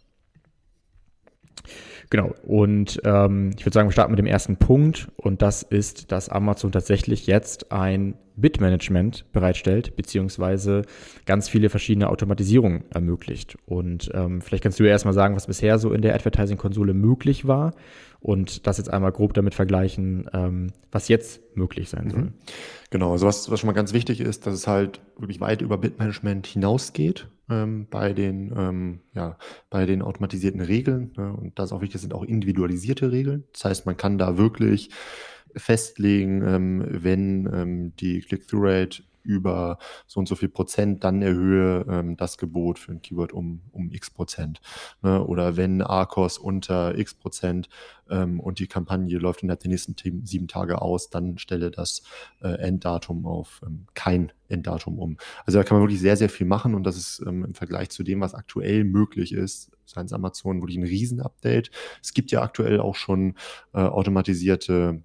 Genau, 2.10 2.34
und 2.44 3.00
ähm, 3.04 3.50
ich 3.58 3.64
würde 3.64 3.74
sagen, 3.74 3.88
wir 3.88 3.92
starten 3.92 4.12
mit 4.12 4.18
dem 4.18 4.26
ersten 4.26 4.56
Punkt 4.56 5.08
und 5.16 5.42
das 5.42 5.62
ist, 5.62 6.12
dass 6.12 6.28
Amazon 6.28 6.70
tatsächlich 6.70 7.26
jetzt 7.26 7.72
ein 7.72 8.14
Bitmanagement 8.36 9.24
bereitstellt, 9.32 9.96
beziehungsweise 9.96 10.82
ganz 11.24 11.48
viele 11.48 11.70
verschiedene 11.70 12.08
Automatisierungen 12.08 12.84
ermöglicht. 12.90 13.56
Und 13.66 14.10
ähm, 14.14 14.42
vielleicht 14.42 14.62
kannst 14.62 14.78
du 14.78 14.84
ja 14.84 14.90
erstmal 14.90 15.14
sagen, 15.14 15.36
was 15.36 15.46
bisher 15.46 15.78
so 15.78 15.92
in 15.92 16.02
der 16.02 16.14
Advertising-Konsole 16.14 16.94
möglich 16.94 17.46
war 17.46 17.74
und 18.20 18.66
das 18.66 18.78
jetzt 18.78 18.92
einmal 18.92 19.12
grob 19.12 19.34
damit 19.34 19.54
vergleichen, 19.54 20.28
ähm, 20.32 20.72
was 20.90 21.08
jetzt 21.08 21.40
möglich 21.56 21.88
sein 21.88 22.10
soll. 22.10 22.22
Mhm. 22.22 22.32
Genau, 22.90 23.12
also 23.12 23.26
was, 23.26 23.50
was 23.50 23.60
schon 23.60 23.68
mal 23.68 23.72
ganz 23.72 23.92
wichtig 23.92 24.20
ist, 24.20 24.46
dass 24.46 24.54
es 24.54 24.66
halt 24.66 25.00
wirklich 25.16 25.40
weit 25.40 25.62
über 25.62 25.78
Bitmanagement 25.78 26.46
hinausgeht 26.46 27.28
ähm, 27.48 27.86
bei, 27.90 28.12
den, 28.12 28.52
ähm, 28.56 29.00
ja, 29.14 29.38
bei 29.70 29.86
den 29.86 30.02
automatisierten 30.02 30.60
Regeln. 30.60 31.12
Ne? 31.16 31.32
Und 31.32 31.58
das 31.58 31.72
auch 31.72 31.80
wichtig 31.80 32.00
sind 32.00 32.14
auch 32.14 32.24
individualisierte 32.24 33.12
Regeln. 33.12 33.44
Das 33.52 33.64
heißt, 33.64 33.86
man 33.86 33.96
kann 33.96 34.18
da 34.18 34.36
wirklich 34.38 34.90
festlegen, 35.56 36.42
ähm, 36.46 36.86
wenn 36.88 37.48
ähm, 37.52 37.96
die 37.96 38.20
Click-Through-Rate 38.20 39.02
über 39.26 39.78
so 40.06 40.20
und 40.20 40.28
so 40.28 40.36
viel 40.36 40.48
Prozent, 40.48 41.04
dann 41.04 41.20
erhöhe 41.20 41.84
ähm, 41.88 42.16
das 42.16 42.38
Gebot 42.38 42.78
für 42.78 42.92
ein 42.92 43.02
Keyword 43.02 43.32
um, 43.32 43.60
um 43.72 43.90
x 43.90 44.10
Prozent. 44.10 44.60
Ne? 45.02 45.22
Oder 45.24 45.56
wenn 45.56 45.82
ARCOS 45.82 46.38
unter 46.38 46.96
x 46.96 47.14
Prozent 47.14 47.68
ähm, 48.08 48.40
und 48.40 48.60
die 48.60 48.68
Kampagne 48.68 49.18
läuft 49.18 49.42
innerhalb 49.42 49.60
der 49.60 49.70
nächsten 49.70 49.96
sieben 50.24 50.48
Tage 50.48 50.80
aus, 50.80 51.10
dann 51.10 51.38
stelle 51.38 51.70
das 51.70 52.02
äh, 52.40 52.48
Enddatum 52.48 53.26
auf 53.26 53.60
ähm, 53.66 53.86
kein 53.94 54.32
Enddatum 54.48 54.98
um. 54.98 55.16
Also 55.44 55.58
da 55.58 55.64
kann 55.64 55.76
man 55.76 55.82
wirklich 55.84 56.00
sehr, 56.00 56.16
sehr 56.16 56.30
viel 56.30 56.46
machen 56.46 56.74
und 56.74 56.84
das 56.84 56.96
ist 56.96 57.22
ähm, 57.26 57.44
im 57.44 57.54
Vergleich 57.54 57.90
zu 57.90 58.04
dem, 58.04 58.20
was 58.20 58.34
aktuell 58.34 58.84
möglich 58.84 59.32
ist, 59.32 59.72
seitens 59.84 60.12
Amazon 60.12 60.60
wirklich 60.60 60.78
ein 60.78 60.84
Riesenupdate. 60.84 61.70
Es 62.00 62.14
gibt 62.14 62.30
ja 62.30 62.42
aktuell 62.42 62.80
auch 62.80 62.94
schon 62.94 63.34
äh, 63.74 63.80
automatisierte 63.80 65.02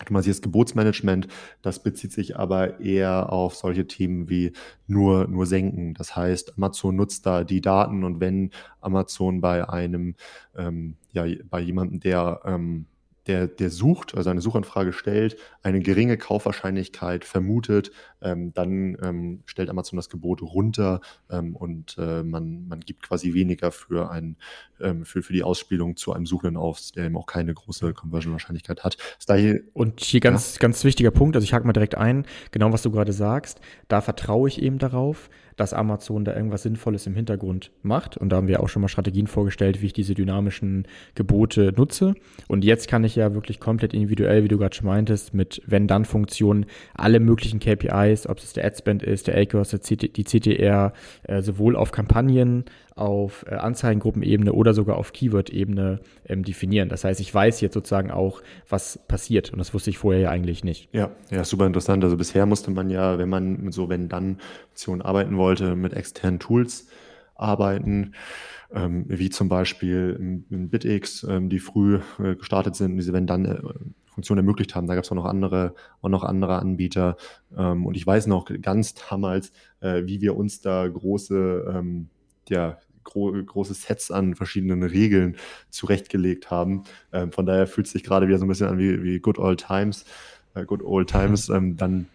automatisiertes 0.00 0.42
Gebotsmanagement, 0.42 1.28
das 1.62 1.82
bezieht 1.82 2.12
sich 2.12 2.36
aber 2.36 2.80
eher 2.80 3.32
auf 3.32 3.54
solche 3.54 3.86
Themen 3.86 4.28
wie 4.28 4.52
nur, 4.86 5.28
nur 5.28 5.46
senken. 5.46 5.94
Das 5.94 6.16
heißt, 6.16 6.54
Amazon 6.56 6.96
nutzt 6.96 7.26
da 7.26 7.44
die 7.44 7.60
Daten 7.60 8.04
und 8.04 8.20
wenn 8.20 8.50
Amazon 8.80 9.40
bei 9.40 9.68
einem, 9.68 10.14
ähm, 10.56 10.96
ja, 11.12 11.24
bei 11.48 11.60
jemandem, 11.60 12.00
der 12.00 12.40
ähm, 12.44 12.86
der, 13.26 13.46
der 13.46 13.70
sucht, 13.70 14.14
also 14.14 14.30
eine 14.30 14.40
Suchanfrage 14.40 14.92
stellt, 14.92 15.36
eine 15.62 15.80
geringe 15.80 16.16
Kaufwahrscheinlichkeit 16.16 17.24
vermutet, 17.24 17.92
ähm, 18.22 18.52
dann 18.54 18.96
ähm, 19.02 19.42
stellt 19.44 19.68
Amazon 19.70 19.96
das 19.96 20.08
Gebot 20.08 20.42
runter 20.42 21.00
ähm, 21.30 21.54
und 21.54 21.96
äh, 21.98 22.22
man, 22.22 22.66
man 22.66 22.80
gibt 22.80 23.02
quasi 23.02 23.34
weniger 23.34 23.70
für, 23.70 24.10
ein, 24.10 24.36
ähm, 24.80 25.04
für, 25.04 25.22
für 25.22 25.32
die 25.32 25.42
Ausspielung 25.42 25.96
zu 25.96 26.12
einem 26.12 26.26
Suchenden 26.26 26.56
auf, 26.56 26.80
der 26.94 27.06
eben 27.06 27.16
auch 27.16 27.26
keine 27.26 27.52
große 27.52 27.92
Conversion-Wahrscheinlichkeit 27.92 28.84
hat. 28.84 28.96
Hier, 29.28 29.60
und 29.74 30.00
hier 30.00 30.20
ganz, 30.20 30.54
ja. 30.54 30.60
ganz 30.60 30.84
wichtiger 30.84 31.10
Punkt, 31.10 31.36
also 31.36 31.44
ich 31.44 31.52
hake 31.52 31.66
mal 31.66 31.72
direkt 31.72 31.96
ein, 31.96 32.26
genau 32.50 32.72
was 32.72 32.82
du 32.82 32.90
gerade 32.90 33.12
sagst, 33.12 33.60
da 33.88 34.00
vertraue 34.00 34.48
ich 34.48 34.60
eben 34.60 34.78
darauf, 34.78 35.30
dass 35.60 35.74
Amazon 35.74 36.24
da 36.24 36.34
irgendwas 36.34 36.62
Sinnvolles 36.62 37.06
im 37.06 37.14
Hintergrund 37.14 37.70
macht. 37.82 38.16
Und 38.16 38.30
da 38.30 38.36
haben 38.36 38.48
wir 38.48 38.62
auch 38.62 38.68
schon 38.70 38.80
mal 38.80 38.88
Strategien 38.88 39.26
vorgestellt, 39.26 39.82
wie 39.82 39.86
ich 39.86 39.92
diese 39.92 40.14
dynamischen 40.14 40.88
Gebote 41.14 41.74
nutze. 41.76 42.14
Und 42.48 42.64
jetzt 42.64 42.88
kann 42.88 43.04
ich 43.04 43.14
ja 43.14 43.34
wirklich 43.34 43.60
komplett 43.60 43.92
individuell, 43.92 44.42
wie 44.42 44.48
du 44.48 44.56
gerade 44.56 44.74
schon 44.74 44.86
meintest, 44.86 45.34
mit 45.34 45.60
Wenn-Dann-Funktionen 45.66 46.64
alle 46.94 47.20
möglichen 47.20 47.60
KPIs, 47.60 48.26
ob 48.26 48.38
es 48.38 48.54
der 48.54 48.64
Adspend 48.64 49.02
ist, 49.02 49.26
der 49.26 49.36
ACOS, 49.36 49.76
die 49.90 50.24
CTR, 50.24 50.94
äh, 51.24 51.42
sowohl 51.42 51.76
auf 51.76 51.92
Kampagnen 51.92 52.64
auf 53.00 53.46
äh, 53.48 53.54
Anzeigengruppenebene 53.54 54.52
oder 54.52 54.74
sogar 54.74 54.98
auf 54.98 55.12
Keyword-Ebene 55.12 56.00
ähm, 56.26 56.44
definieren. 56.44 56.90
Das 56.90 57.04
heißt, 57.04 57.20
ich 57.20 57.34
weiß 57.34 57.60
jetzt 57.62 57.74
sozusagen 57.74 58.10
auch, 58.10 58.42
was 58.68 58.98
passiert 59.08 59.52
und 59.52 59.58
das 59.58 59.72
wusste 59.72 59.90
ich 59.90 59.98
vorher 59.98 60.20
ja 60.20 60.30
eigentlich 60.30 60.64
nicht. 60.64 60.88
Ja, 60.92 61.10
ja, 61.30 61.42
super 61.44 61.66
interessant. 61.66 62.04
Also 62.04 62.16
bisher 62.16 62.44
musste 62.44 62.70
man 62.70 62.90
ja, 62.90 63.18
wenn 63.18 63.30
man 63.30 63.62
mit 63.62 63.72
so 63.72 63.88
wenn-dann-Optionen 63.88 65.02
arbeiten 65.02 65.38
wollte, 65.38 65.49
mit 65.58 65.92
externen 65.92 66.38
Tools 66.38 66.86
arbeiten. 67.34 68.14
Ähm, 68.72 69.04
wie 69.08 69.30
zum 69.30 69.48
Beispiel 69.48 70.44
in 70.48 70.70
BitX, 70.70 71.24
ähm, 71.24 71.48
die 71.48 71.58
früh 71.58 71.98
äh, 72.20 72.36
gestartet 72.36 72.76
sind, 72.76 72.96
diese 72.96 73.12
Wenn-Dann-Funktion 73.12 74.38
äh, 74.38 74.40
ermöglicht 74.40 74.76
haben. 74.76 74.86
Da 74.86 74.94
gab 74.94 75.02
es 75.02 75.10
auch 75.10 75.16
noch 75.16 75.24
andere, 75.24 75.74
auch 76.02 76.08
noch 76.08 76.22
andere 76.22 76.60
Anbieter. 76.60 77.16
Ähm, 77.56 77.84
und 77.84 77.96
ich 77.96 78.06
weiß 78.06 78.28
noch 78.28 78.48
ganz 78.62 78.94
damals, 78.94 79.50
äh, 79.80 80.02
wie 80.04 80.20
wir 80.20 80.36
uns 80.36 80.60
da 80.60 80.86
große 80.86 81.72
ähm, 81.74 82.10
ja, 82.48 82.78
gro 83.02 83.32
große 83.32 83.74
Sets 83.74 84.12
an 84.12 84.36
verschiedenen 84.36 84.84
Regeln 84.84 85.36
zurechtgelegt 85.70 86.52
haben. 86.52 86.84
Ähm, 87.12 87.32
von 87.32 87.46
daher 87.46 87.66
fühlt 87.66 87.86
es 87.86 87.92
sich 87.92 88.04
gerade 88.04 88.28
wieder 88.28 88.38
so 88.38 88.44
ein 88.44 88.48
bisschen 88.48 88.68
an 88.68 88.78
wie, 88.78 89.02
wie 89.02 89.18
Good 89.18 89.38
Old 89.38 89.66
Times. 89.66 90.04
Äh, 90.54 90.64
good 90.64 90.82
Old 90.82 91.10
Times. 91.10 91.48
Ähm, 91.48 91.76
dann 91.76 92.06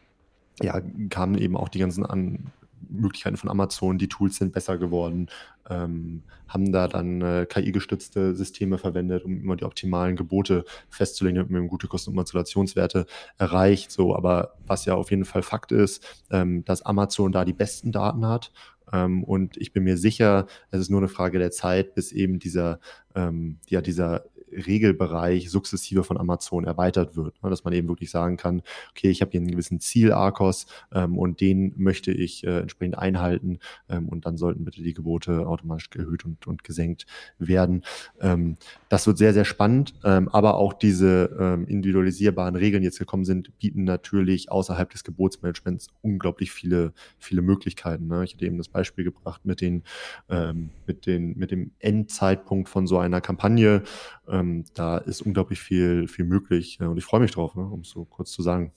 ja, 0.61 0.79
kamen 1.09 1.37
eben 1.37 1.57
auch 1.57 1.67
die 1.67 1.79
ganzen 1.79 2.05
an 2.05 2.51
Möglichkeiten 2.89 3.37
von 3.37 3.49
Amazon, 3.49 3.97
die 3.97 4.07
Tools 4.07 4.37
sind 4.37 4.53
besser 4.53 4.77
geworden, 4.77 5.27
ähm, 5.69 6.23
haben 6.47 6.71
da 6.71 6.87
dann 6.87 7.21
äh, 7.21 7.45
KI-gestützte 7.47 8.35
Systeme 8.35 8.77
verwendet, 8.77 9.25
um 9.25 9.41
immer 9.41 9.55
die 9.55 9.63
optimalen 9.63 10.15
Gebote 10.15 10.65
festzulegen, 10.89 11.37
damit 11.37 11.51
man 11.51 11.67
gute 11.67 11.87
Kosten- 11.87 12.11
und 12.11 12.15
Modulationswerte 12.15 13.05
erreicht. 13.37 13.91
So, 13.91 14.15
aber 14.15 14.55
was 14.65 14.85
ja 14.85 14.95
auf 14.95 15.09
jeden 15.09 15.25
Fall 15.25 15.41
Fakt 15.41 15.71
ist, 15.71 16.25
ähm, 16.31 16.63
dass 16.65 16.83
Amazon 16.83 17.31
da 17.31 17.45
die 17.45 17.53
besten 17.53 17.91
Daten 17.91 18.27
hat 18.27 18.51
ähm, 18.91 19.23
und 19.23 19.57
ich 19.57 19.73
bin 19.73 19.83
mir 19.83 19.97
sicher, 19.97 20.47
es 20.71 20.81
ist 20.81 20.89
nur 20.89 20.99
eine 20.99 21.07
Frage 21.07 21.39
der 21.39 21.51
Zeit, 21.51 21.95
bis 21.95 22.11
eben 22.11 22.39
dieser, 22.39 22.79
ähm, 23.15 23.57
ja, 23.67 23.81
dieser 23.81 24.25
Regelbereich 24.55 25.49
sukzessive 25.49 26.03
von 26.03 26.17
Amazon 26.17 26.65
erweitert 26.65 27.15
wird. 27.15 27.41
Ne? 27.43 27.49
Dass 27.49 27.63
man 27.63 27.73
eben 27.73 27.87
wirklich 27.87 28.11
sagen 28.11 28.37
kann, 28.37 28.61
okay, 28.91 29.09
ich 29.09 29.21
habe 29.21 29.31
hier 29.31 29.41
einen 29.41 29.51
gewissen 29.51 29.79
Ziel-Arkos 29.79 30.67
ähm, 30.93 31.17
und 31.17 31.41
den 31.41 31.73
möchte 31.77 32.11
ich 32.11 32.45
äh, 32.45 32.59
entsprechend 32.59 32.97
einhalten 32.97 33.59
ähm, 33.89 34.09
und 34.09 34.25
dann 34.25 34.37
sollten 34.37 34.65
bitte 34.65 34.81
die 34.81 34.93
Gebote 34.93 35.47
automatisch 35.47 35.89
erhöht 35.95 36.25
und, 36.25 36.47
und 36.47 36.63
gesenkt 36.63 37.05
werden. 37.39 37.83
Ähm, 38.19 38.57
das 38.89 39.07
wird 39.07 39.17
sehr, 39.17 39.33
sehr 39.33 39.45
spannend, 39.45 39.93
ähm, 40.03 40.29
aber 40.29 40.55
auch 40.55 40.73
diese 40.73 41.35
ähm, 41.39 41.65
individualisierbaren 41.67 42.55
Regeln, 42.55 42.81
die 42.81 42.85
jetzt 42.85 42.99
gekommen 42.99 43.25
sind, 43.25 43.57
bieten 43.59 43.83
natürlich 43.83 44.51
außerhalb 44.51 44.89
des 44.89 45.03
Gebotsmanagements 45.03 45.87
unglaublich 46.01 46.51
viele, 46.51 46.93
viele 47.17 47.41
Möglichkeiten. 47.41 48.07
Ne? 48.07 48.23
Ich 48.23 48.33
hatte 48.33 48.45
eben 48.45 48.57
das 48.57 48.69
Beispiel 48.69 49.03
gebracht 49.03 49.45
mit 49.45 49.61
den, 49.61 49.83
ähm, 50.29 50.69
mit 50.87 51.05
den, 51.05 51.37
mit 51.37 51.51
dem 51.51 51.71
Endzeitpunkt 51.79 52.69
von 52.69 52.87
so 52.87 52.97
einer 52.97 53.21
Kampagne, 53.21 53.83
ähm, 54.29 54.65
da 54.73 54.97
ist 54.97 55.21
unglaublich 55.21 55.59
viel, 55.59 56.07
viel 56.07 56.25
möglich 56.25 56.79
äh, 56.81 56.85
und 56.85 56.97
ich 56.97 57.05
freue 57.05 57.19
mich 57.19 57.31
drauf, 57.31 57.55
ne, 57.55 57.63
um 57.63 57.81
es 57.81 57.89
so 57.89 58.05
kurz 58.05 58.31
zu 58.31 58.41
sagen. 58.41 58.71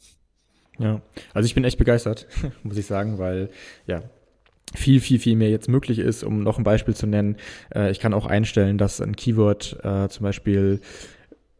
Ja, 0.79 1.03
also 1.35 1.47
ich 1.47 1.55
bin 1.55 1.65
echt 1.65 1.79
begeistert, 1.79 2.27
muss 2.63 2.77
ich 2.77 2.87
sagen, 2.87 3.19
weil 3.19 3.51
ja, 3.87 4.03
viel, 4.75 5.01
viel, 5.01 5.19
viel 5.19 5.37
mehr 5.37 5.51
jetzt 5.51 5.69
möglich 5.69 5.99
ist. 5.99 6.23
Um 6.23 6.43
noch 6.43 6.59
ein 6.59 6.65
Beispiel 6.65 6.95
zu 6.95 7.07
nennen, 7.07 7.37
äh, 7.75 7.91
ich 7.91 8.01
kann 8.01 8.15
auch 8.15 8.27
einstellen, 8.27 8.79
dass 8.79 9.01
ein 9.01 9.17
Keyword 9.17 9.79
äh, 9.83 10.09
zum 10.09 10.25
Beispiel 10.25 10.81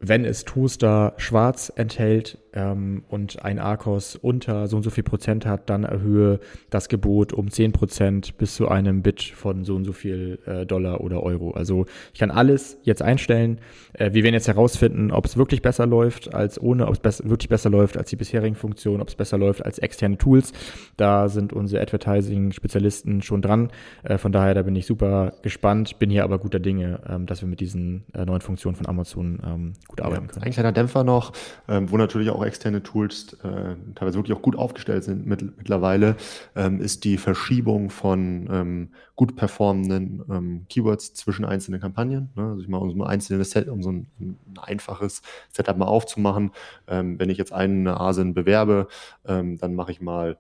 wenn 0.01 0.25
es 0.25 0.45
Toaster 0.45 1.15
schwarz 1.17 1.73
enthält 1.75 2.39
ähm, 2.53 3.05
und 3.09 3.45
ein 3.45 3.59
Arcos 3.59 4.17
unter 4.17 4.67
so 4.69 4.77
und 4.77 4.83
so 4.83 4.91
viel 4.91 5.05
Prozent 5.05 5.47
hat, 5.47 5.69
dann 5.71 5.85
erhöhe 5.85 6.41
das 6.71 6.89
Gebot 6.89 7.33
um 7.33 7.51
10 7.51 7.73
Prozent 7.73 8.39
bis 8.39 8.55
zu 8.55 8.69
einem 8.69 9.03
Bit 9.03 9.23
von 9.23 9.65
so 9.65 9.77
und 9.77 9.85
so 9.85 9.93
viel 9.93 10.39
äh, 10.47 10.67
Dollar 10.67 11.01
oder 11.01 11.23
Euro. 11.23 11.53
Also 11.53 11.87
ich 12.13 12.21
kann 12.21 12.31
alles 12.31 12.79
jetzt 12.83 13.03
einstellen. 13.03 13.61
Äh, 13.95 14.13
wir 14.13 14.23
werden 14.23 14.35
jetzt 14.35 14.49
herausfinden, 14.49 15.11
ob 15.11 15.27
es 15.27 15.37
wirklich 15.37 15.63
besser 15.63 15.87
läuft 15.87 16.35
als 16.35 16.61
ohne, 16.61 16.87
ob 16.87 16.95
es 16.95 17.01
be 17.01 17.29
wirklich 17.31 17.49
besser 17.49 17.71
läuft 17.71 17.97
als 17.97 18.11
die 18.11 18.17
bisherigen 18.17 18.57
Funktionen, 18.57 19.01
ob 19.01 19.09
es 19.09 19.15
besser 19.15 19.39
läuft 19.39 19.65
als 19.65 19.79
externe 19.79 20.19
Tools. 20.19 20.53
Da 20.97 21.29
sind 21.29 21.53
unsere 21.53 21.83
Advertising-Spezialisten 21.83 23.23
schon 23.23 23.43
dran. 23.43 23.71
Äh, 24.03 24.19
von 24.19 24.33
daher, 24.33 24.55
da 24.55 24.63
bin 24.63 24.77
ich 24.77 24.87
super 24.87 25.33
gespannt, 25.43 25.99
bin 25.99 26.11
hier 26.11 26.25
aber 26.25 26.39
guter 26.39 26.61
Dinge, 26.61 27.01
ähm, 27.09 27.27
dass 27.27 27.43
wir 27.43 27.49
mit 27.49 27.61
diesen 27.61 28.05
äh, 28.15 28.25
neuen 28.25 28.41
Funktionen 28.41 28.77
von 28.77 28.87
Amazon 28.87 29.41
ähm, 29.45 29.73
gut 29.87 30.01
arbeiten 30.01 30.27
ja, 30.27 30.33
können. 30.33 30.45
Ein 30.45 30.53
kleiner 30.53 30.73
Dämpfer 30.73 31.05
noch, 31.05 31.33
ähm, 31.69 31.91
wo 31.91 31.97
natürlich 31.97 32.31
auch 32.31 32.38
externe 32.45 32.83
Tools 32.83 33.35
äh, 33.43 33.77
teilweise 33.95 34.19
wirklich 34.19 34.37
auch 34.37 34.43
gut 34.43 34.57
aufgestellt 34.57 35.05
sind 35.05 35.27
mit, 35.27 35.57
mittlerweile, 35.57 36.17
ähm, 36.57 36.81
ist 36.81 37.05
die 37.05 37.17
Verschiebung 37.17 37.91
von 37.91 38.49
ähm, 38.51 38.89
gut 39.17 39.37
performenden 39.37 40.23
ähm, 40.31 40.67
Keywords 40.69 41.15
zwischen 41.15 41.45
einzelnen 41.45 41.81
Kampagnen. 41.81 42.31
Ne? 42.37 42.43
Also 42.51 42.63
ich 42.63 42.69
mal 42.69 42.79
um 42.79 42.91
so 42.91 42.97
ein 42.97 43.07
einzelnes 43.07 43.51
Set, 43.51 43.69
um 43.69 43.83
so 43.83 43.91
ein, 43.91 44.07
ein 44.21 44.39
einfaches 44.61 45.23
Setup 45.51 45.77
mal 45.77 45.87
aufzumachen. 45.87 46.53
Ähm, 46.87 47.19
wenn 47.19 47.31
ich 47.31 47.39
jetzt 47.39 47.53
eine 47.53 48.01
ASIN 48.01 48.35
bewerbe, 48.35 48.89
ähm, 49.27 49.59
dann 49.59 49.75
mache 49.75 49.93
ich 49.93 50.01
mal 50.01 50.37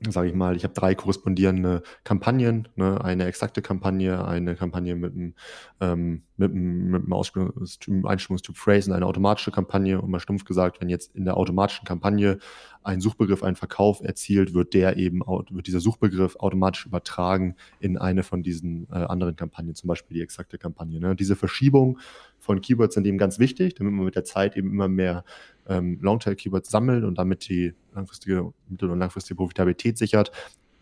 sage 0.00 0.28
ich 0.28 0.34
mal, 0.34 0.56
ich 0.56 0.64
habe 0.64 0.74
drei 0.74 0.94
korrespondierende 0.94 1.82
Kampagnen, 2.04 2.68
ne? 2.76 3.02
eine 3.02 3.24
exakte 3.24 3.62
Kampagne, 3.62 4.26
eine 4.26 4.54
Kampagne 4.54 4.94
mit 4.94 5.14
einem, 5.14 5.34
ähm, 5.80 6.22
mit 6.36 6.50
einem, 6.50 6.90
mit 6.90 7.02
einem 7.04 8.06
Einstimmungstyp 8.06 8.56
Phrase 8.56 8.90
und 8.90 8.96
eine 8.96 9.06
automatische 9.06 9.50
Kampagne. 9.50 10.00
Und 10.00 10.10
mal 10.10 10.20
stumpf 10.20 10.44
gesagt, 10.44 10.80
wenn 10.80 10.90
jetzt 10.90 11.16
in 11.16 11.24
der 11.24 11.36
automatischen 11.36 11.86
Kampagne 11.86 12.38
ein 12.82 13.00
Suchbegriff 13.00 13.42
einen 13.42 13.56
Verkauf 13.56 14.02
erzielt, 14.02 14.52
wird 14.52 14.74
der 14.74 14.96
eben, 14.98 15.20
wird 15.20 15.66
dieser 15.66 15.80
Suchbegriff 15.80 16.36
automatisch 16.36 16.86
übertragen 16.86 17.56
in 17.80 17.96
eine 17.96 18.22
von 18.22 18.42
diesen 18.42 18.88
äh, 18.90 18.96
anderen 18.96 19.34
Kampagnen, 19.34 19.74
zum 19.74 19.88
Beispiel 19.88 20.16
die 20.16 20.22
exakte 20.22 20.58
Kampagne. 20.58 21.00
Ne? 21.00 21.16
Diese 21.16 21.36
Verschiebung 21.36 21.98
von 22.38 22.60
Keywords 22.60 22.94
sind 22.94 23.06
eben 23.06 23.18
ganz 23.18 23.38
wichtig, 23.38 23.74
damit 23.74 23.94
man 23.94 24.04
mit 24.04 24.14
der 24.14 24.24
Zeit 24.24 24.56
eben 24.56 24.70
immer 24.70 24.88
mehr 24.88 25.24
ähm, 25.68 25.98
Longtail-Keywords 26.00 26.70
sammelt 26.70 27.04
und 27.04 27.18
damit 27.18 27.48
die 27.48 27.74
langfristige, 27.94 28.52
mittel- 28.68 28.90
und 28.90 28.98
langfristige 28.98 29.36
Profitabilität 29.36 29.98
sichert. 29.98 30.30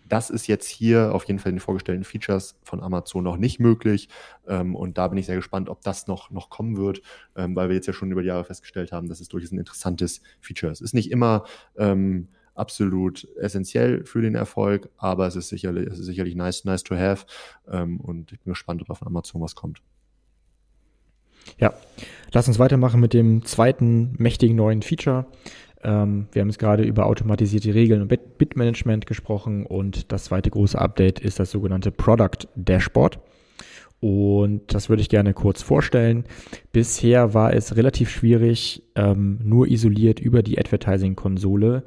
Das 0.09 0.29
ist 0.29 0.47
jetzt 0.47 0.69
hier 0.69 1.15
auf 1.15 1.25
jeden 1.25 1.39
Fall 1.39 1.51
in 1.51 1.57
den 1.57 1.61
vorgestellten 1.61 2.05
Features 2.05 2.57
von 2.63 2.83
Amazon 2.83 3.25
noch 3.25 3.37
nicht 3.39 3.59
möglich. 3.59 4.09
Ähm, 4.47 4.77
und 4.77 4.99
da 4.99 5.09
bin 5.09 5.19
ich 5.19 5.27
sehr 5.27 5.37
gespannt, 5.37 5.69
ob 5.69 5.81
das 5.81 6.07
noch, 6.07 6.31
noch 6.31 6.51
kommen 6.51 6.77
wird, 6.77 7.01
ähm, 7.37 7.57
weil 7.57 7.69
wir 7.69 7.77
jetzt 7.77 7.87
ja 7.87 7.93
schon 7.93 8.11
über 8.11 8.23
die 8.23 8.29
Jahre 8.29 8.45
festgestellt 8.45 8.93
haben, 8.93 9.09
dass 9.09 9.21
es 9.21 9.29
durchaus 9.29 9.53
ein 9.53 9.59
interessantes 9.59 10.21
Feature 10.41 10.73
ist. 10.73 10.81
Es 10.81 10.91
ist 10.91 10.95
nicht 10.95 11.11
immer 11.11 11.45
ähm, 11.77 12.29
absolut 12.55 13.27
essentiell 13.37 14.05
für 14.05 14.21
den 14.21 14.35
Erfolg, 14.35 14.91
aber 14.97 15.27
es 15.27 15.37
ist 15.37 15.49
sicherlich, 15.49 15.89
es 15.89 15.99
ist 15.99 16.07
sicherlich 16.07 16.35
nice, 16.35 16.65
nice 16.65 16.83
to 16.83 16.97
have. 16.97 17.27
Ähm, 17.69 17.99
und 18.01 18.33
ich 18.33 18.41
bin 18.41 18.53
gespannt, 18.53 18.83
ob 18.83 18.89
da 18.89 18.95
von 18.95 19.09
Amazon 19.09 19.41
was 19.41 19.55
kommt. 19.55 19.83
Ja, 21.59 21.75
lass 22.33 22.49
uns 22.49 22.59
weitermachen 22.59 23.01
mit 23.01 23.15
dem 23.15 23.45
zweiten 23.45 24.15
mächtigen 24.19 24.57
neuen 24.57 24.83
Feature. 24.83 25.27
Ähm, 25.83 26.27
wir 26.33 26.41
haben 26.41 26.49
jetzt 26.49 26.59
gerade 26.59 26.83
über 26.83 27.07
automatisierte 27.07 27.75
Regeln 27.75 28.03
und 28.03 28.09
Bitmanagement 28.39 29.07
gesprochen 29.07 29.67
und 29.67 30.11
das 30.13 30.25
zweite 30.25 30.51
große 30.51 30.79
Update 30.79 31.21
ist 31.21 31.39
das 31.39 31.51
sogenannte 31.51 31.91
Product 31.91 32.49
Dashboard. 32.57 33.19
Und 34.01 34.75
das 34.75 34.91
würde 34.91 35.01
ich 35.01 35.09
gerne 35.09 35.33
kurz 35.33 35.63
vorstellen. 35.63 36.25
Bisher 36.73 37.33
war 37.33 37.55
es 37.55 37.77
relativ 37.77 38.11
schwierig, 38.11 38.83
ähm, 38.97 39.39
nur 39.43 39.67
isoliert 39.67 40.21
über 40.21 40.43
die 40.43 40.59
Advertising-Konsole 40.59 41.85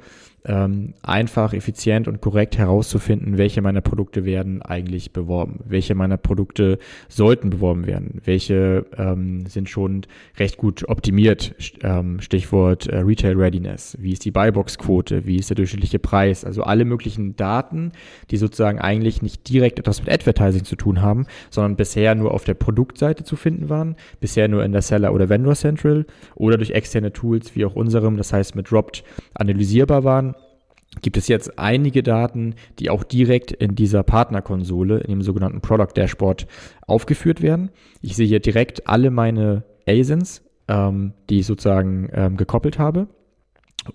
ähm, 0.48 0.94
einfach, 1.02 1.52
effizient 1.52 2.08
und 2.08 2.20
korrekt 2.20 2.56
herauszufinden, 2.56 3.36
welche 3.36 3.60
meiner 3.60 3.82
Produkte 3.82 4.24
werden 4.24 4.62
eigentlich 4.62 5.12
beworben, 5.12 5.60
welche 5.64 5.94
meiner 5.94 6.16
Produkte 6.16 6.78
sollten 7.08 7.50
beworben 7.50 7.86
werden, 7.86 8.22
welche 8.24 8.86
ähm, 8.96 9.46
sind 9.46 9.68
schon 9.68 10.02
recht 10.38 10.56
gut 10.56 10.88
optimiert, 10.88 11.54
ähm, 11.82 12.20
Stichwort 12.20 12.86
äh, 12.86 12.98
Retail 13.00 13.36
Readiness, 13.36 13.96
wie 14.00 14.12
ist 14.12 14.24
die 14.24 14.30
Buybox-Quote, 14.30 15.26
wie 15.26 15.36
ist 15.36 15.50
der 15.50 15.56
durchschnittliche 15.56 15.98
Preis, 15.98 16.44
also 16.44 16.62
alle 16.62 16.86
möglichen 16.86 17.36
Daten, 17.36 17.92
die 18.30 18.38
sozusagen 18.38 18.78
eigentlich 18.78 19.20
nicht 19.20 19.48
direkt 19.48 19.78
etwas 19.78 20.00
mit 20.00 20.10
Advertising 20.10 20.64
zu 20.64 20.76
tun 20.76 21.02
haben, 21.02 21.26
sondern 21.50 21.76
bisher 21.76 22.14
nur 22.14 22.32
auf 22.32 22.44
der 22.44 22.54
Produktseite 22.54 23.22
zu 23.22 23.36
finden 23.36 23.68
waren, 23.68 23.96
bisher 24.20 24.48
nur 24.48 24.64
in 24.64 24.72
der 24.72 24.82
Seller- 24.82 25.12
oder 25.12 25.28
Vendor 25.28 25.54
Central 25.54 26.06
oder 26.34 26.56
durch 26.56 26.70
externe 26.70 27.12
Tools 27.12 27.54
wie 27.54 27.66
auch 27.66 27.74
unserem, 27.74 28.16
das 28.16 28.32
heißt 28.32 28.56
mit 28.56 28.70
Dropped 28.70 29.04
analysierbar 29.34 30.04
waren 30.04 30.34
gibt 31.08 31.16
es 31.16 31.28
jetzt 31.28 31.58
einige 31.58 32.02
Daten, 32.02 32.54
die 32.78 32.90
auch 32.90 33.02
direkt 33.02 33.50
in 33.50 33.74
dieser 33.74 34.02
Partnerkonsole, 34.02 34.98
in 34.98 35.08
dem 35.08 35.22
sogenannten 35.22 35.62
Product 35.62 35.96
Dashboard 35.96 36.46
aufgeführt 36.86 37.40
werden. 37.40 37.70
Ich 38.02 38.14
sehe 38.14 38.26
hier 38.26 38.40
direkt 38.40 38.86
alle 38.86 39.10
meine 39.10 39.64
ASINs, 39.88 40.42
ähm, 40.68 41.14
die 41.30 41.38
ich 41.38 41.46
sozusagen 41.46 42.10
ähm, 42.12 42.36
gekoppelt 42.36 42.78
habe 42.78 43.06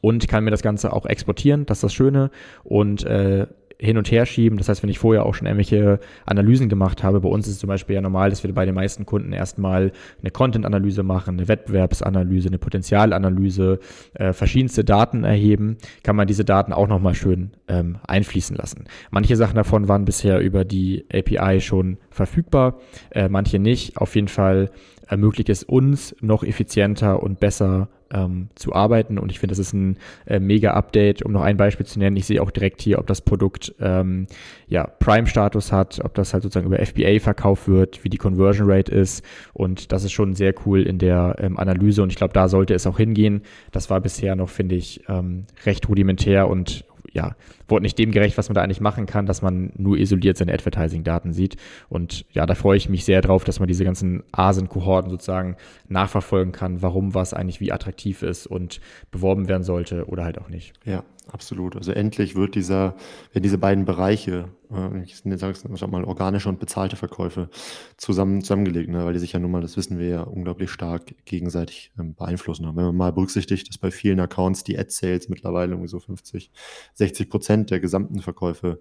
und 0.01 0.27
kann 0.27 0.43
mir 0.43 0.49
das 0.49 0.63
Ganze 0.63 0.91
auch 0.91 1.05
exportieren. 1.05 1.67
Das 1.67 1.77
ist 1.77 1.83
das 1.83 1.93
Schöne. 1.93 2.31
Und 2.63 3.05
äh, 3.05 3.45
hin 3.83 3.97
und 3.97 4.09
her 4.11 4.25
schieben. 4.25 4.57
Das 4.57 4.69
heißt, 4.69 4.81
wenn 4.81 4.89
ich 4.89 4.99
vorher 4.99 5.25
auch 5.25 5.35
schon 5.35 5.45
irgendwelche 5.45 5.99
Analysen 6.25 6.69
gemacht 6.69 7.03
habe, 7.03 7.19
bei 7.19 7.29
uns 7.29 7.47
ist 7.47 7.53
es 7.53 7.59
zum 7.59 7.67
Beispiel 7.67 7.95
ja 7.95 8.01
normal, 8.01 8.29
dass 8.29 8.43
wir 8.43 8.53
bei 8.53 8.65
den 8.65 8.75
meisten 8.75 9.05
Kunden 9.05 9.33
erstmal 9.33 9.91
eine 10.21 10.31
Content-Analyse 10.31 11.03
machen, 11.03 11.37
eine 11.37 11.47
Wettbewerbsanalyse, 11.47 12.47
eine 12.47 12.59
Potenzialanalyse, 12.59 13.79
äh, 14.13 14.33
verschiedenste 14.33 14.83
Daten 14.83 15.23
erheben, 15.25 15.77
kann 16.03 16.15
man 16.15 16.27
diese 16.27 16.45
Daten 16.45 16.71
auch 16.71 16.87
nochmal 16.87 17.13
schön 17.13 17.51
ähm, 17.67 17.97
einfließen 18.07 18.55
lassen. 18.55 18.85
Manche 19.11 19.35
Sachen 19.35 19.55
davon 19.55 19.87
waren 19.87 20.05
bisher 20.05 20.39
über 20.39 20.63
die 20.63 21.05
API 21.11 21.59
schon 21.59 21.97
verfügbar, 22.09 22.79
äh, 23.11 23.27
manche 23.27 23.59
nicht. 23.59 23.97
Auf 23.97 24.15
jeden 24.15 24.29
Fall 24.29 24.69
ermöglicht 25.07 25.49
es 25.49 25.63
uns 25.63 26.15
noch 26.21 26.43
effizienter 26.43 27.21
und 27.21 27.39
besser 27.39 27.89
ähm, 28.13 28.49
zu 28.55 28.73
arbeiten. 28.73 29.17
Und 29.17 29.31
ich 29.31 29.39
finde, 29.39 29.51
das 29.51 29.59
ist 29.59 29.73
ein 29.73 29.97
äh, 30.25 30.39
mega 30.39 30.71
Update. 30.71 31.23
Um 31.23 31.31
noch 31.31 31.41
ein 31.41 31.57
Beispiel 31.57 31.85
zu 31.85 31.99
nennen, 31.99 32.15
ich 32.15 32.25
sehe 32.25 32.41
auch 32.41 32.51
direkt 32.51 32.81
hier, 32.81 32.99
ob 32.99 33.07
das 33.07 33.21
Produkt 33.21 33.73
ähm, 33.79 34.27
ja, 34.67 34.85
Prime-Status 34.85 35.71
hat, 35.71 35.99
ob 36.03 36.13
das 36.13 36.33
halt 36.33 36.43
sozusagen 36.43 36.67
über 36.67 36.83
FBA 36.85 37.19
verkauft 37.19 37.67
wird, 37.67 38.03
wie 38.03 38.09
die 38.09 38.17
Conversion 38.17 38.69
Rate 38.69 38.91
ist. 38.91 39.25
Und 39.53 39.91
das 39.91 40.03
ist 40.03 40.11
schon 40.11 40.35
sehr 40.35 40.53
cool 40.65 40.83
in 40.83 40.99
der 40.99 41.35
ähm, 41.39 41.57
Analyse. 41.57 42.03
Und 42.03 42.11
ich 42.11 42.17
glaube, 42.17 42.33
da 42.33 42.47
sollte 42.47 42.73
es 42.73 42.87
auch 42.87 42.97
hingehen. 42.97 43.41
Das 43.71 43.89
war 43.89 43.99
bisher 43.99 44.35
noch, 44.35 44.49
finde 44.49 44.75
ich, 44.75 45.01
ähm, 45.09 45.45
recht 45.65 45.89
rudimentär 45.89 46.47
und 46.47 46.85
ja, 47.13 47.35
wurde 47.67 47.83
nicht 47.83 47.97
dem 47.97 48.11
gerecht, 48.11 48.37
was 48.37 48.49
man 48.49 48.55
da 48.55 48.61
eigentlich 48.61 48.81
machen 48.81 49.05
kann, 49.05 49.25
dass 49.25 49.41
man 49.41 49.71
nur 49.77 49.97
isoliert 49.97 50.35
seine 50.35 50.53
Advertising-Daten 50.53 51.31
sieht. 51.31 51.57
Und 51.87 52.25
ja, 52.31 52.45
da 52.45 52.55
freue 52.55 52.77
ich 52.77 52.89
mich 52.89 53.05
sehr 53.05 53.21
drauf, 53.21 53.43
dass 53.43 53.59
man 53.59 53.67
diese 53.67 53.85
ganzen 53.85 54.23
ASIN-Kohorten 54.31 55.11
sozusagen 55.11 55.55
nachverfolgen 55.87 56.51
kann, 56.51 56.81
warum 56.81 57.13
was 57.13 57.33
eigentlich 57.33 57.59
wie 57.59 57.71
attraktiv 57.71 58.23
ist 58.23 58.47
und 58.47 58.81
beworben 59.11 59.47
werden 59.47 59.63
sollte 59.63 60.05
oder 60.07 60.23
halt 60.23 60.39
auch 60.39 60.49
nicht. 60.49 60.73
Ja, 60.85 61.03
absolut. 61.31 61.75
Also 61.75 61.91
endlich 61.91 62.35
wird 62.35 62.55
dieser, 62.55 62.95
werden 63.31 63.43
diese 63.43 63.59
beiden 63.59 63.85
Bereiche, 63.85 64.49
äh, 64.73 65.03
ich 65.03 65.17
sage 65.17 65.53
es 65.53 65.87
mal, 65.87 66.03
organische 66.03 66.49
und 66.49 66.59
bezahlte 66.59 66.95
Verkäufe 66.95 67.49
zusammen, 67.97 68.41
zusammengelegt, 68.41 68.89
ne? 68.89 69.05
weil 69.05 69.13
die 69.13 69.19
sich 69.19 69.33
ja 69.33 69.39
nun 69.39 69.51
mal, 69.51 69.61
das 69.61 69.77
wissen 69.77 69.99
wir 69.99 70.07
ja, 70.07 70.21
unglaublich 70.21 70.71
stark 70.71 71.15
gegenseitig 71.25 71.91
ähm, 71.99 72.15
beeinflussen. 72.15 72.65
Wenn 72.65 72.85
man 72.85 72.95
mal 72.95 73.13
berücksichtigt, 73.13 73.69
dass 73.69 73.77
bei 73.77 73.91
vielen 73.91 74.19
Accounts 74.19 74.63
die 74.63 74.77
Ad-Sales 74.77 75.29
mittlerweile 75.29 75.73
irgendwie 75.73 75.89
so 75.89 75.99
50, 75.99 76.51
60 76.93 77.29
Prozent 77.29 77.71
der 77.71 77.79
gesamten 77.79 78.19
Verkäufe 78.21 78.79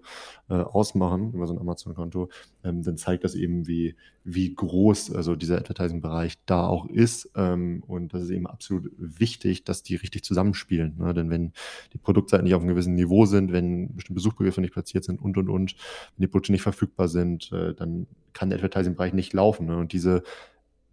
äh, 0.49 0.55
ausmachen 0.55 1.33
über 1.33 1.47
so 1.47 1.53
ein 1.53 1.59
Amazon-Konto, 1.59 2.29
ähm, 2.63 2.83
dann 2.83 2.97
zeigt 2.97 3.23
das 3.23 3.35
eben, 3.35 3.67
wie, 3.67 3.95
wie 4.23 4.53
groß 4.53 5.13
also 5.13 5.35
dieser 5.35 5.57
Advertising-Bereich 5.57 6.35
da 6.45 6.67
auch 6.67 6.87
ist. 6.87 7.29
Ähm, 7.35 7.83
und 7.87 8.13
das 8.13 8.23
ist 8.23 8.29
eben 8.29 8.47
absolut 8.47 8.91
wichtig, 8.97 9.63
dass 9.63 9.83
die 9.83 9.95
richtig 9.95 10.23
zusammenspielen. 10.23 10.95
Ne? 10.97 11.13
Denn 11.13 11.29
wenn 11.29 11.53
die 11.93 11.97
Produktseiten 11.97 12.45
nicht 12.45 12.55
auf 12.55 12.61
einem 12.61 12.69
gewissen 12.69 12.95
Niveau 12.95 13.25
sind, 13.25 13.51
wenn 13.51 13.95
bestimmte 13.95 14.21
Suchbegriffe 14.21 14.61
nicht 14.61 14.73
platziert 14.73 15.03
sind 15.03 15.21
und, 15.21 15.37
und, 15.37 15.49
und, 15.49 15.75
wenn 16.15 16.21
die 16.21 16.27
Produkte 16.27 16.51
nicht 16.51 16.61
verfügbar 16.61 17.07
sind, 17.07 17.51
äh, 17.51 17.73
dann 17.73 18.07
kann 18.33 18.49
der 18.49 18.57
Advertising-Bereich 18.57 19.13
nicht 19.13 19.33
laufen. 19.33 19.67
Ne? 19.67 19.77
Und 19.77 19.93
diese 19.93 20.23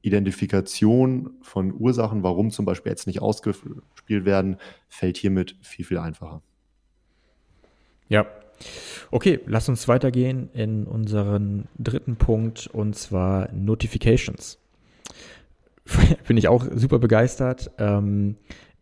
Identifikation 0.03 1.31
von 1.43 1.75
Ursachen, 1.75 2.23
warum 2.23 2.51
zum 2.51 2.65
Beispiel 2.65 2.91
jetzt 2.91 3.07
nicht 3.07 3.21
ausgespielt 3.21 4.25
werden, 4.25 4.57
fällt 4.89 5.17
hiermit 5.17 5.57
viel, 5.61 5.85
viel 5.85 5.99
einfacher. 5.99 6.43
Ja. 8.09 8.27
Okay, 9.11 9.41
lass 9.47 9.69
uns 9.69 9.89
weitergehen 9.89 10.51
in 10.53 10.87
unseren 10.87 11.69
dritten 11.79 12.17
Punkt 12.17 12.67
und 12.67 12.95
zwar 12.95 13.51
Notifications. 13.53 14.59
Bin 16.27 16.37
ich 16.37 16.49
auch 16.49 16.67
super 16.75 16.99
begeistert. 16.99 17.71
Ähm, 17.79 18.37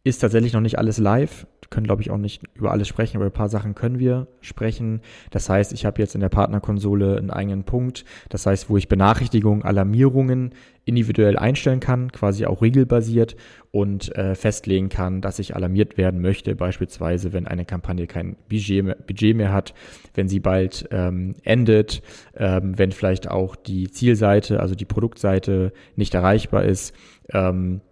ist 0.04 0.18
tatsächlich 0.18 0.52
noch 0.52 0.60
nicht 0.60 0.78
alles 0.78 0.98
live 0.98 1.46
können, 1.70 1.86
glaube 1.86 2.02
ich, 2.02 2.10
auch 2.10 2.18
nicht 2.18 2.42
über 2.54 2.70
alles 2.70 2.88
sprechen, 2.88 3.16
aber 3.16 3.26
ein 3.26 3.32
paar 3.32 3.48
Sachen 3.48 3.74
können 3.74 3.98
wir 3.98 4.26
sprechen. 4.40 5.00
Das 5.30 5.48
heißt, 5.48 5.72
ich 5.72 5.84
habe 5.84 6.00
jetzt 6.00 6.14
in 6.14 6.20
der 6.20 6.28
Partnerkonsole 6.28 7.16
einen 7.16 7.30
eigenen 7.30 7.64
Punkt. 7.64 8.04
Das 8.30 8.46
heißt, 8.46 8.70
wo 8.70 8.76
ich 8.76 8.88
Benachrichtigungen, 8.88 9.62
Alarmierungen 9.62 10.54
individuell 10.86 11.36
einstellen 11.36 11.80
kann, 11.80 12.10
quasi 12.12 12.46
auch 12.46 12.62
regelbasiert 12.62 13.36
und 13.70 14.14
äh, 14.16 14.34
festlegen 14.34 14.88
kann, 14.88 15.20
dass 15.20 15.38
ich 15.38 15.54
alarmiert 15.54 15.98
werden 15.98 16.22
möchte, 16.22 16.56
beispielsweise 16.56 17.34
wenn 17.34 17.46
eine 17.46 17.66
Kampagne 17.66 18.06
kein 18.06 18.36
Budget 18.48 18.84
mehr, 18.84 18.96
Budget 18.96 19.36
mehr 19.36 19.52
hat, 19.52 19.74
wenn 20.14 20.28
sie 20.28 20.40
bald 20.40 20.88
ähm, 20.90 21.34
endet, 21.42 22.00
ähm, 22.34 22.78
wenn 22.78 22.92
vielleicht 22.92 23.30
auch 23.30 23.54
die 23.54 23.90
Zielseite, 23.90 24.60
also 24.60 24.74
die 24.74 24.86
Produktseite 24.86 25.72
nicht 25.96 26.14
erreichbar 26.14 26.64
ist. 26.64 26.94
Ähm, 27.30 27.82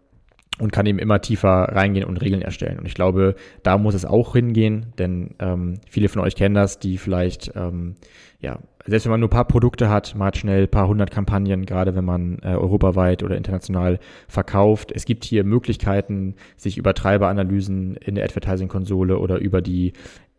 und 0.58 0.72
kann 0.72 0.86
eben 0.86 0.98
immer 0.98 1.20
tiefer 1.20 1.68
reingehen 1.72 2.06
und 2.06 2.18
Regeln 2.18 2.42
erstellen. 2.42 2.78
Und 2.78 2.86
ich 2.86 2.94
glaube, 2.94 3.34
da 3.62 3.78
muss 3.78 3.94
es 3.94 4.04
auch 4.04 4.32
hingehen, 4.32 4.86
denn 4.98 5.34
ähm, 5.38 5.80
viele 5.88 6.08
von 6.08 6.22
euch 6.22 6.34
kennen 6.34 6.54
das, 6.54 6.78
die 6.78 6.98
vielleicht, 6.98 7.52
ähm, 7.54 7.96
ja, 8.40 8.58
selbst 8.86 9.04
wenn 9.04 9.10
man 9.10 9.20
nur 9.20 9.28
ein 9.28 9.30
paar 9.30 9.46
Produkte 9.46 9.88
hat, 9.88 10.14
man 10.14 10.28
hat 10.28 10.36
schnell 10.36 10.62
ein 10.62 10.70
paar 10.70 10.88
hundert 10.88 11.10
Kampagnen, 11.10 11.66
gerade 11.66 11.94
wenn 11.94 12.04
man 12.04 12.38
äh, 12.42 12.54
europaweit 12.54 13.22
oder 13.22 13.36
international 13.36 13.98
verkauft. 14.28 14.92
Es 14.92 15.04
gibt 15.04 15.24
hier 15.24 15.44
Möglichkeiten, 15.44 16.36
sich 16.56 16.78
über 16.78 16.94
Treiberanalysen 16.94 17.96
in 17.96 18.14
der 18.14 18.24
Advertising-Konsole 18.24 19.18
oder 19.18 19.38
über 19.38 19.60
die 19.60 19.92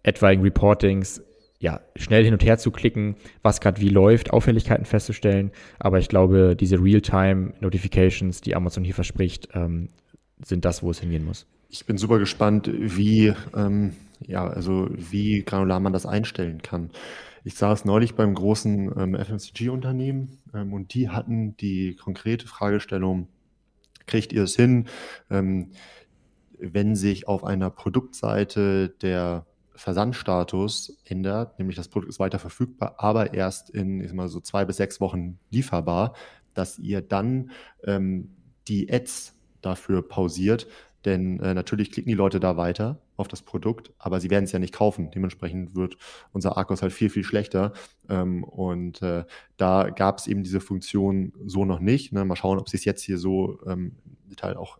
etwaigen 0.03 0.41
Reportings 0.41 1.21
ja, 1.59 1.81
schnell 1.95 2.23
hin 2.23 2.33
und 2.33 2.45
her 2.45 2.57
zu 2.57 2.71
klicken, 2.71 3.15
was 3.41 3.61
gerade 3.61 3.81
wie 3.81 3.89
läuft, 3.89 4.31
Auffälligkeiten 4.31 4.85
festzustellen. 4.85 5.51
Aber 5.79 5.97
ich 5.97 6.07
glaube, 6.07 6.55
diese 6.55 6.81
Real-Time-Notifications, 6.81 8.41
die 8.41 8.55
Amazon 8.55 8.83
hier 8.83 8.93
verspricht, 8.93 9.49
ähm, 9.53 9.89
sind 10.43 10.65
das, 10.65 10.83
wo 10.83 10.91
es 10.91 10.99
hingehen 10.99 11.25
muss. 11.25 11.45
Ich 11.69 11.85
bin 11.85 11.97
super 11.97 12.19
gespannt, 12.19 12.69
wie, 12.71 13.33
ähm, 13.55 13.93
ja, 14.25 14.47
also 14.47 14.87
wie 14.91 15.43
granular 15.43 15.79
man 15.79 15.93
das 15.93 16.05
einstellen 16.05 16.61
kann. 16.61 16.91
Ich 17.43 17.55
saß 17.55 17.85
neulich 17.85 18.15
beim 18.15 18.33
großen 18.33 18.91
ähm, 18.97 19.15
FMCG-Unternehmen 19.15 20.39
ähm, 20.53 20.73
und 20.73 20.93
die 20.93 21.09
hatten 21.09 21.55
die 21.57 21.95
konkrete 21.95 22.47
Fragestellung, 22.47 23.27
kriegt 24.05 24.33
ihr 24.33 24.43
es 24.43 24.55
hin, 24.55 24.87
ähm, 25.29 25.71
wenn 26.59 26.95
sich 26.95 27.27
auf 27.27 27.43
einer 27.43 27.69
Produktseite 27.69 28.89
der 29.01 29.45
Versandstatus 29.75 30.97
ändert, 31.05 31.59
nämlich 31.59 31.77
das 31.77 31.87
Produkt 31.87 32.09
ist 32.09 32.19
weiter 32.19 32.39
verfügbar, 32.39 32.95
aber 32.97 33.33
erst 33.33 33.69
in 33.69 34.01
ich 34.01 34.11
mal 34.11 34.27
so 34.27 34.39
zwei 34.39 34.65
bis 34.65 34.77
sechs 34.77 34.99
Wochen 34.99 35.37
lieferbar, 35.51 36.13
dass 36.53 36.79
ihr 36.79 37.01
dann 37.01 37.51
ähm, 37.85 38.35
die 38.67 38.91
Ads 38.91 39.36
dafür 39.61 40.07
pausiert. 40.07 40.67
Denn 41.05 41.39
äh, 41.39 41.53
natürlich 41.53 41.91
klicken 41.91 42.09
die 42.09 42.15
Leute 42.15 42.39
da 42.39 42.57
weiter 42.57 42.99
auf 43.15 43.27
das 43.27 43.41
Produkt, 43.41 43.93
aber 43.97 44.19
sie 44.19 44.29
werden 44.29 44.43
es 44.43 44.51
ja 44.51 44.59
nicht 44.59 44.73
kaufen. 44.73 45.09
Dementsprechend 45.11 45.75
wird 45.75 45.97
unser 46.33 46.57
Akkus 46.57 46.81
halt 46.81 46.91
viel, 46.91 47.09
viel 47.09 47.23
schlechter. 47.23 47.73
Ähm, 48.09 48.43
und 48.43 49.01
äh, 49.01 49.23
da 49.57 49.89
gab 49.89 50.17
es 50.17 50.27
eben 50.27 50.43
diese 50.43 50.59
Funktion 50.59 51.33
so 51.45 51.65
noch 51.65 51.79
nicht. 51.79 52.11
Ne? 52.13 52.25
Mal 52.25 52.35
schauen, 52.35 52.59
ob 52.59 52.67
sie 52.67 52.77
es 52.77 52.85
jetzt 52.85 53.03
hier 53.03 53.17
so 53.17 53.59
ähm, 53.65 53.95
im 54.05 54.29
Detail 54.29 54.57
auch 54.57 54.79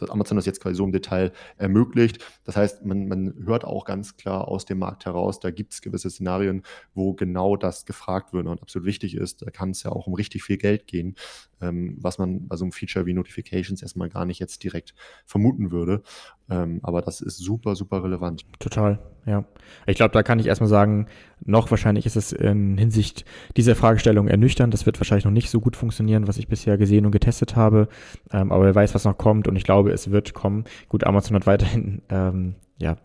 dass 0.00 0.10
Amazon 0.10 0.36
das 0.36 0.46
jetzt 0.46 0.60
quasi 0.60 0.76
so 0.76 0.84
im 0.84 0.92
Detail 0.92 1.32
ermöglicht. 1.56 2.24
Das 2.44 2.56
heißt, 2.56 2.84
man, 2.84 3.06
man 3.08 3.34
hört 3.44 3.64
auch 3.64 3.84
ganz 3.84 4.16
klar 4.16 4.48
aus 4.48 4.64
dem 4.64 4.78
Markt 4.78 5.04
heraus, 5.04 5.40
da 5.40 5.50
gibt 5.50 5.72
es 5.72 5.82
gewisse 5.82 6.10
Szenarien, 6.10 6.62
wo 6.94 7.14
genau 7.14 7.56
das 7.56 7.84
gefragt 7.84 8.32
wird 8.32 8.46
und 8.46 8.62
absolut 8.62 8.86
wichtig 8.86 9.14
ist. 9.14 9.42
Da 9.42 9.50
kann 9.50 9.70
es 9.70 9.82
ja 9.82 9.92
auch 9.92 10.06
um 10.06 10.14
richtig 10.14 10.42
viel 10.42 10.56
Geld 10.56 10.86
gehen, 10.86 11.16
ähm, 11.60 11.96
was 12.00 12.18
man 12.18 12.48
bei 12.48 12.56
so 12.56 12.64
einem 12.64 12.72
Feature 12.72 13.06
wie 13.06 13.12
Notifications 13.12 13.82
erstmal 13.82 14.08
gar 14.08 14.24
nicht 14.24 14.38
jetzt 14.38 14.62
direkt 14.64 14.94
vermuten 15.24 15.70
würde. 15.70 16.02
Ähm, 16.48 16.80
aber 16.82 17.02
das 17.02 17.20
ist 17.20 17.38
super, 17.38 17.76
super 17.76 18.02
relevant. 18.02 18.44
Total, 18.58 18.98
ja. 19.26 19.44
Ich 19.86 19.96
glaube, 19.96 20.12
da 20.12 20.22
kann 20.22 20.38
ich 20.38 20.46
erstmal 20.46 20.68
sagen, 20.68 21.06
noch 21.44 21.70
wahrscheinlich 21.70 22.06
ist 22.06 22.16
es 22.16 22.32
in 22.32 22.76
Hinsicht 22.76 23.24
dieser 23.56 23.76
Fragestellung 23.76 24.28
ernüchternd. 24.28 24.74
Das 24.74 24.86
wird 24.86 24.98
wahrscheinlich 24.98 25.24
noch 25.24 25.32
nicht 25.32 25.50
so 25.50 25.60
gut 25.60 25.76
funktionieren, 25.76 26.26
was 26.26 26.38
ich 26.38 26.48
bisher 26.48 26.78
gesehen 26.78 27.06
und 27.06 27.12
getestet 27.12 27.56
habe. 27.56 27.88
Ähm, 28.32 28.52
aber 28.52 28.64
wer 28.64 28.74
weiß, 28.74 28.94
was 28.94 29.04
noch 29.04 29.18
kommt 29.18 29.48
und 29.48 29.56
ich 29.56 29.64
glaube, 29.64 29.92
es 29.92 30.10
wird 30.10 30.34
kommen. 30.34 30.64
Gut, 30.88 31.04
Amazon 31.04 31.36
hat 31.36 31.46
weiterhin, 31.46 32.02
ähm, 32.08 32.54
ja, 32.78 32.96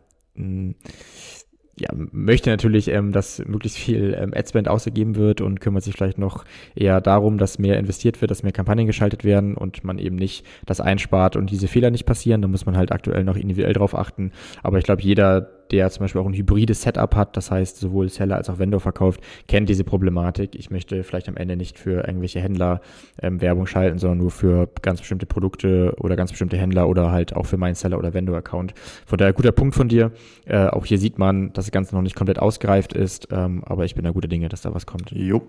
ja, 1.77 1.89
möchte 1.93 2.49
natürlich, 2.49 2.87
ähm, 2.87 3.11
dass 3.11 3.39
möglichst 3.45 3.77
viel 3.77 4.15
ähm, 4.17 4.31
Adspend 4.33 4.69
ausgegeben 4.69 5.15
wird 5.15 5.41
und 5.41 5.59
kümmert 5.59 5.83
sich 5.83 5.93
vielleicht 5.93 6.17
noch 6.17 6.45
eher 6.73 7.01
darum, 7.01 7.37
dass 7.37 7.59
mehr 7.59 7.77
investiert 7.77 8.21
wird, 8.21 8.31
dass 8.31 8.43
mehr 8.43 8.53
Kampagnen 8.53 8.87
geschaltet 8.87 9.25
werden 9.25 9.55
und 9.55 9.83
man 9.83 9.97
eben 9.97 10.15
nicht 10.15 10.45
das 10.65 10.79
einspart 10.79 11.35
und 11.35 11.49
diese 11.49 11.67
Fehler 11.67 11.91
nicht 11.91 12.05
passieren. 12.05 12.41
Da 12.41 12.47
muss 12.47 12.65
man 12.65 12.77
halt 12.77 12.93
aktuell 12.93 13.25
noch 13.25 13.35
individuell 13.35 13.73
drauf 13.73 13.93
achten. 13.93 14.31
Aber 14.63 14.77
ich 14.77 14.85
glaube, 14.85 15.01
jeder, 15.01 15.49
der 15.71 15.89
zum 15.89 16.03
Beispiel 16.03 16.21
auch 16.21 16.25
ein 16.25 16.33
hybrides 16.33 16.81
Setup 16.81 17.15
hat, 17.15 17.37
das 17.37 17.51
heißt 17.51 17.77
sowohl 17.77 18.09
Seller 18.09 18.35
als 18.35 18.49
auch 18.49 18.59
Vendor 18.59 18.79
verkauft, 18.79 19.21
kennt 19.47 19.69
diese 19.69 19.83
Problematik. 19.83 20.55
Ich 20.55 20.69
möchte 20.69 21.03
vielleicht 21.03 21.27
am 21.29 21.37
Ende 21.37 21.55
nicht 21.55 21.79
für 21.79 22.05
irgendwelche 22.07 22.39
Händler 22.39 22.81
ähm, 23.21 23.41
Werbung 23.41 23.67
schalten, 23.67 23.97
sondern 23.97 24.19
nur 24.19 24.31
für 24.31 24.69
ganz 24.81 24.99
bestimmte 24.99 25.25
Produkte 25.25 25.93
oder 25.99 26.15
ganz 26.15 26.31
bestimmte 26.31 26.57
Händler 26.57 26.87
oder 26.87 27.11
halt 27.11 27.35
auch 27.35 27.45
für 27.45 27.57
meinen 27.57 27.75
Seller- 27.75 27.97
oder 27.97 28.13
Vendor-Account. 28.13 28.73
Von 29.05 29.17
daher 29.17 29.33
guter 29.33 29.51
Punkt 29.51 29.75
von 29.75 29.87
dir. 29.87 30.11
Äh, 30.45 30.67
auch 30.67 30.85
hier 30.85 30.97
sieht 30.97 31.17
man, 31.17 31.53
dass 31.53 31.65
das 31.65 31.71
Ganze 31.71 31.95
noch 31.95 32.01
nicht 32.01 32.15
komplett 32.15 32.39
ausgereift 32.39 32.93
ist, 32.93 33.27
ähm, 33.31 33.63
aber 33.65 33.85
ich 33.85 33.95
bin 33.95 34.03
da 34.03 34.11
guter 34.11 34.27
Dinge, 34.27 34.49
dass 34.49 34.61
da 34.61 34.73
was 34.73 34.85
kommt. 34.85 35.11
Jo. 35.11 35.41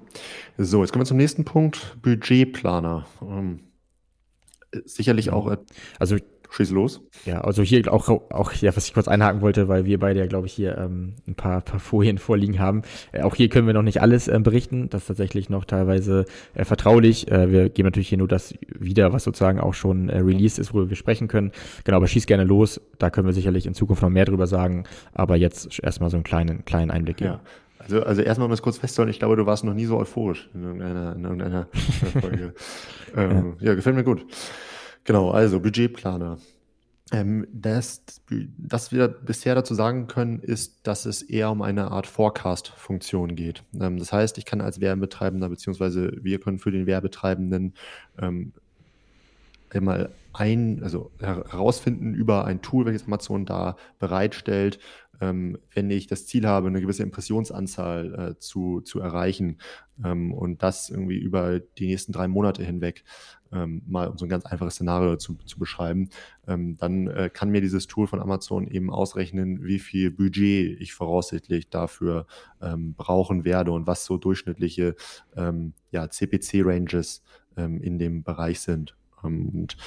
So, 0.59 0.83
jetzt 0.83 0.93
kommen 0.93 1.03
wir 1.03 1.07
zum 1.07 1.19
nächsten 1.19 1.45
Punkt. 1.45 1.97
Budgetplaner. 2.03 3.07
Ähm, 3.23 3.61
sicherlich 4.85 5.31
auch. 5.31 5.57
Also 5.99 6.17
Schieß 6.51 6.71
los. 6.71 7.01
Ja, 7.25 7.41
also 7.41 7.63
hier 7.63 7.93
auch, 7.93 8.09
auch 8.09 8.53
ja, 8.55 8.77
was 8.77 8.87
ich 8.87 8.95
kurz 8.95 9.09
einhaken 9.09 9.41
wollte, 9.41 9.69
weil 9.69 9.85
wir 9.85 9.99
beide 9.99 10.21
ja, 10.21 10.27
glaube 10.27 10.47
ich, 10.47 10.53
hier 10.53 10.79
ähm, 10.79 11.15
ein 11.27 11.35
paar, 11.35 11.61
paar 11.61 11.81
Folien 11.81 12.19
vorliegen 12.19 12.59
haben. 12.59 12.83
Äh, 13.13 13.23
auch 13.23 13.35
hier 13.35 13.49
können 13.49 13.67
wir 13.67 13.75
noch 13.75 13.83
nicht 13.83 14.01
alles 14.01 14.29
äh, 14.29 14.39
berichten. 14.39 14.89
Das 14.91 15.03
ist 15.03 15.09
tatsächlich 15.09 15.51
noch 15.51 15.65
teilweise 15.65 16.25
äh, 16.55 16.65
vertraulich. 16.65 17.31
Äh, 17.31 17.51
wir 17.51 17.69
geben 17.69 17.87
natürlich 17.87 18.09
hier 18.09 18.19
nur 18.19 18.29
das 18.29 18.55
wieder, 18.79 19.13
was 19.13 19.25
sozusagen 19.25 19.61
auch 19.61 19.75
schon 19.75 20.09
äh, 20.09 20.19
released 20.19 20.59
ist, 20.59 20.73
worüber 20.73 20.91
wir 20.91 20.97
sprechen 20.97 21.29
können. 21.29 21.53
Genau, 21.85 21.99
aber 21.99 22.07
schieß 22.07 22.27
gerne 22.27 22.45
los. 22.45 22.81
Da 22.99 23.11
können 23.11 23.27
wir 23.27 23.35
sicherlich 23.35 23.67
in 23.67 23.75
Zukunft 23.75 24.03
noch 24.03 24.11
mehr 24.11 24.25
drüber 24.25 24.47
sagen. 24.47 24.85
Aber 25.13 25.37
jetzt 25.37 25.83
erstmal 25.83 26.11
so 26.11 26.17
einen 26.17 26.25
kleinen, 26.25 26.65
kleinen 26.65 26.91
Einblick 26.91 27.19
geben. 27.19 27.33
Ja. 27.33 27.41
Also, 27.79 28.03
also 28.03 28.23
erstmal 28.23 28.47
um 28.47 28.51
das 28.51 28.63
kurz 28.63 28.79
festzuhalten, 28.79 29.11
ich 29.11 29.19
glaube, 29.19 29.37
du 29.37 29.47
warst 29.47 29.63
noch 29.65 29.75
nie 29.75 29.85
so 29.85 29.99
euphorisch 29.99 30.49
in 30.55 30.65
irgendeiner, 30.65 31.15
in 31.15 31.25
irgendeiner 31.25 31.69
Folge. 32.21 32.55
ähm, 33.17 33.55
ja. 33.61 33.69
ja, 33.69 33.75
gefällt 33.75 33.97
mir 33.97 34.05
gut. 34.05 34.27
Genau, 35.07 35.31
also 35.31 35.61
Budgetplaner. 35.61 36.39
Ähm, 37.13 37.47
das, 37.53 38.03
was 38.59 38.91
wir 38.91 39.07
bisher 39.07 39.55
dazu 39.55 39.75
sagen 39.75 40.09
können, 40.09 40.41
ist, 40.41 40.85
dass 40.85 41.07
es 41.07 41.23
eher 41.23 41.51
um 41.53 41.63
eine 41.63 41.93
Art 41.93 42.09
Forecast-Funktion 42.09 43.37
geht. 43.37 43.63
Ähm, 43.81 43.99
das 43.99 44.13
heißt, 44.13 44.37
ich 44.39 44.45
kann 44.45 44.61
als 44.61 44.81
Werbetreibender, 44.81 45.49
beziehungsweise 45.49 46.13
wir 46.21 46.41
können 46.41 46.59
für 46.59 46.73
den 46.73 46.87
Werbetreibenden 46.87 47.75
ähm, 48.21 48.53
einmal 49.71 50.11
ein, 50.33 50.83
also 50.83 51.13
herausfinden 51.21 52.13
über 52.13 52.45
ein 52.45 52.61
Tool, 52.61 52.85
welches 52.85 53.07
Amazon 53.07 53.47
da 53.47 53.77
bereitstellt, 54.01 54.81
ähm, 55.21 55.59
wenn 55.75 55.91
ich 55.91 56.07
das 56.07 56.27
Ziel 56.27 56.47
habe, 56.47 56.69
eine 56.69 56.81
gewisse 56.81 57.03
Impressionsanzahl 57.03 58.15
äh, 58.15 58.39
zu, 58.39 58.81
zu 58.81 59.01
erreichen 59.01 59.59
ähm, 60.05 60.33
und 60.33 60.63
das 60.63 60.91
irgendwie 60.91 61.19
über 61.19 61.61
die 61.61 61.87
nächsten 61.87 62.13
drei 62.13 62.29
Monate 62.29 62.63
hinweg, 62.65 63.05
ähm, 63.53 63.83
mal 63.87 64.09
um 64.09 64.19
so 64.19 64.27
ein 64.27 64.29
ganz 64.29 64.45
einfaches 64.45 64.75
Szenario 64.75 65.17
zu, 65.17 65.35
zu 65.45 65.59
beschreiben, 65.59 66.11
ähm, 66.47 66.77
dann 66.77 67.07
äh, 67.09 67.31
kann 67.33 67.51
mir 67.51 67.61
dieses 67.61 67.87
Tool 67.87 68.07
von 68.07 68.21
Amazon 68.21 68.69
eben 68.69 68.91
ausrechnen, 68.91 69.65
wie 69.65 69.79
viel 69.79 70.11
Budget 70.11 70.81
ich 70.81 70.95
voraussichtlich 70.95 71.71
dafür 71.71 72.27
ähm, 72.61 72.95
brauchen 72.95 73.45
werde 73.45 73.73
und 73.73 73.87
was 73.87 74.05
so 74.05 74.19
durchschnittliche 74.19 74.97
ähm, 75.37 75.73
ja, 75.91 76.09
CPC-Ranges 76.09 77.23
in 77.59 77.99
dem 77.99 78.23
Bereich 78.23 78.61
sind. 78.61 78.95
und 79.23 79.79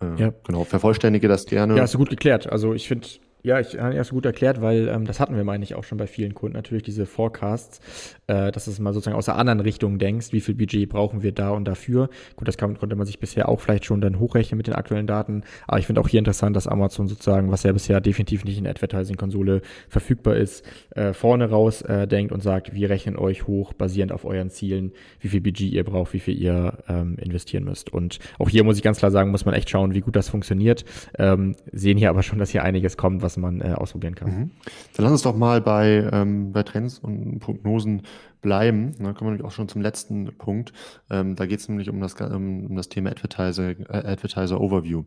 äh, 0.00 0.20
ja. 0.20 0.34
genau, 0.44 0.64
vervollständige 0.64 1.28
das 1.28 1.46
gerne. 1.46 1.76
Ja, 1.76 1.82
hast 1.82 1.94
du 1.94 1.98
gut 1.98 2.10
geklärt. 2.10 2.50
Also 2.50 2.74
ich 2.74 2.88
finde, 2.88 3.06
ja, 3.44 3.60
ich 3.60 3.78
habe 3.78 3.94
erst 3.94 4.10
gut 4.10 4.24
erklärt, 4.24 4.62
weil 4.62 4.88
ähm, 4.88 5.04
das 5.04 5.20
hatten 5.20 5.36
wir, 5.36 5.44
meine 5.44 5.62
ich, 5.62 5.74
auch 5.74 5.84
schon 5.84 5.98
bei 5.98 6.06
vielen 6.06 6.32
Kunden 6.32 6.56
natürlich, 6.56 6.82
diese 6.82 7.04
Forecasts, 7.04 7.78
äh, 8.26 8.50
dass 8.50 8.64
du 8.64 8.70
es 8.70 8.78
mal 8.78 8.94
sozusagen 8.94 9.18
aus 9.18 9.26
der 9.26 9.36
anderen 9.36 9.60
Richtung 9.60 9.98
denkst, 9.98 10.32
wie 10.32 10.40
viel 10.40 10.54
Budget 10.54 10.88
brauchen 10.88 11.22
wir 11.22 11.32
da 11.32 11.50
und 11.50 11.66
dafür. 11.66 12.08
Gut, 12.36 12.48
das 12.48 12.56
kann, 12.56 12.78
konnte 12.78 12.96
man 12.96 13.04
sich 13.04 13.18
bisher 13.18 13.50
auch 13.50 13.60
vielleicht 13.60 13.84
schon 13.84 14.00
dann 14.00 14.18
hochrechnen 14.18 14.56
mit 14.56 14.66
den 14.66 14.74
aktuellen 14.74 15.06
Daten, 15.06 15.42
aber 15.68 15.78
ich 15.78 15.84
finde 15.86 16.00
auch 16.00 16.08
hier 16.08 16.20
interessant, 16.20 16.56
dass 16.56 16.66
Amazon 16.66 17.06
sozusagen, 17.06 17.50
was 17.50 17.64
ja 17.64 17.72
bisher 17.72 18.00
definitiv 18.00 18.46
nicht 18.46 18.56
in 18.56 18.64
der 18.64 18.70
Advertising-Konsole 18.70 19.60
verfügbar 19.90 20.36
ist, 20.36 20.64
äh, 20.96 21.12
vorne 21.12 21.50
raus 21.50 21.82
äh, 21.82 22.08
denkt 22.08 22.32
und 22.32 22.42
sagt, 22.42 22.72
wir 22.72 22.88
rechnen 22.88 23.18
euch 23.18 23.46
hoch, 23.46 23.74
basierend 23.74 24.12
auf 24.12 24.24
euren 24.24 24.48
Zielen, 24.48 24.92
wie 25.20 25.28
viel 25.28 25.42
Budget 25.42 25.70
ihr 25.70 25.84
braucht, 25.84 26.14
wie 26.14 26.20
viel 26.20 26.40
ihr 26.40 26.78
ähm, 26.88 27.18
investieren 27.20 27.64
müsst. 27.64 27.92
Und 27.92 28.20
auch 28.38 28.48
hier 28.48 28.64
muss 28.64 28.78
ich 28.78 28.82
ganz 28.82 29.00
klar 29.00 29.10
sagen, 29.10 29.30
muss 29.30 29.44
man 29.44 29.54
echt 29.54 29.68
schauen, 29.68 29.92
wie 29.92 30.00
gut 30.00 30.16
das 30.16 30.30
funktioniert. 30.30 30.86
Ähm, 31.18 31.56
sehen 31.72 31.98
hier 31.98 32.08
aber 32.08 32.22
schon, 32.22 32.38
dass 32.38 32.48
hier 32.48 32.62
einiges 32.62 32.96
kommt, 32.96 33.20
was 33.20 33.33
was 33.34 33.40
man 33.40 33.60
äh, 33.60 33.74
ausprobieren 33.74 34.14
kann. 34.14 34.28
Mhm. 34.28 34.50
Dann 34.94 35.04
lass 35.04 35.12
uns 35.12 35.22
doch 35.22 35.36
mal 35.36 35.60
bei, 35.60 36.08
ähm, 36.12 36.52
bei 36.52 36.62
Trends 36.62 36.98
und 36.98 37.40
Prognosen 37.40 38.02
bleiben. 38.40 38.94
Da 38.98 39.12
kommen 39.12 39.30
wir 39.30 39.32
nämlich 39.32 39.44
auch 39.44 39.52
schon 39.52 39.68
zum 39.68 39.82
letzten 39.82 40.36
Punkt. 40.38 40.72
Ähm, 41.10 41.34
da 41.34 41.46
geht 41.46 41.60
es 41.60 41.68
nämlich 41.68 41.88
um 41.88 42.00
das, 42.00 42.14
um 42.20 42.76
das 42.76 42.88
Thema 42.88 43.10
Advertiser, 43.10 43.70
äh, 43.70 44.12
Advertiser 44.12 44.60
Overview. 44.60 45.04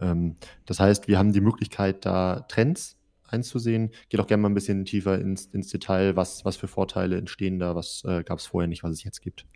Ähm, 0.00 0.36
das 0.66 0.80
heißt, 0.80 1.08
wir 1.08 1.18
haben 1.18 1.32
die 1.32 1.40
Möglichkeit, 1.40 2.04
da 2.04 2.40
Trends 2.48 2.98
einzusehen. 3.26 3.90
Geht 4.08 4.20
auch 4.20 4.26
gerne 4.26 4.42
mal 4.42 4.50
ein 4.50 4.54
bisschen 4.54 4.84
tiefer 4.84 5.18
ins, 5.18 5.46
ins 5.46 5.68
Detail, 5.68 6.16
was, 6.16 6.44
was 6.44 6.56
für 6.56 6.68
Vorteile 6.68 7.16
entstehen 7.16 7.58
da, 7.58 7.74
was 7.74 8.04
äh, 8.06 8.22
gab 8.22 8.38
es 8.38 8.46
vorher 8.46 8.68
nicht, 8.68 8.82
was 8.82 8.92
es 8.92 9.04
jetzt 9.04 9.20
gibt. 9.20 9.46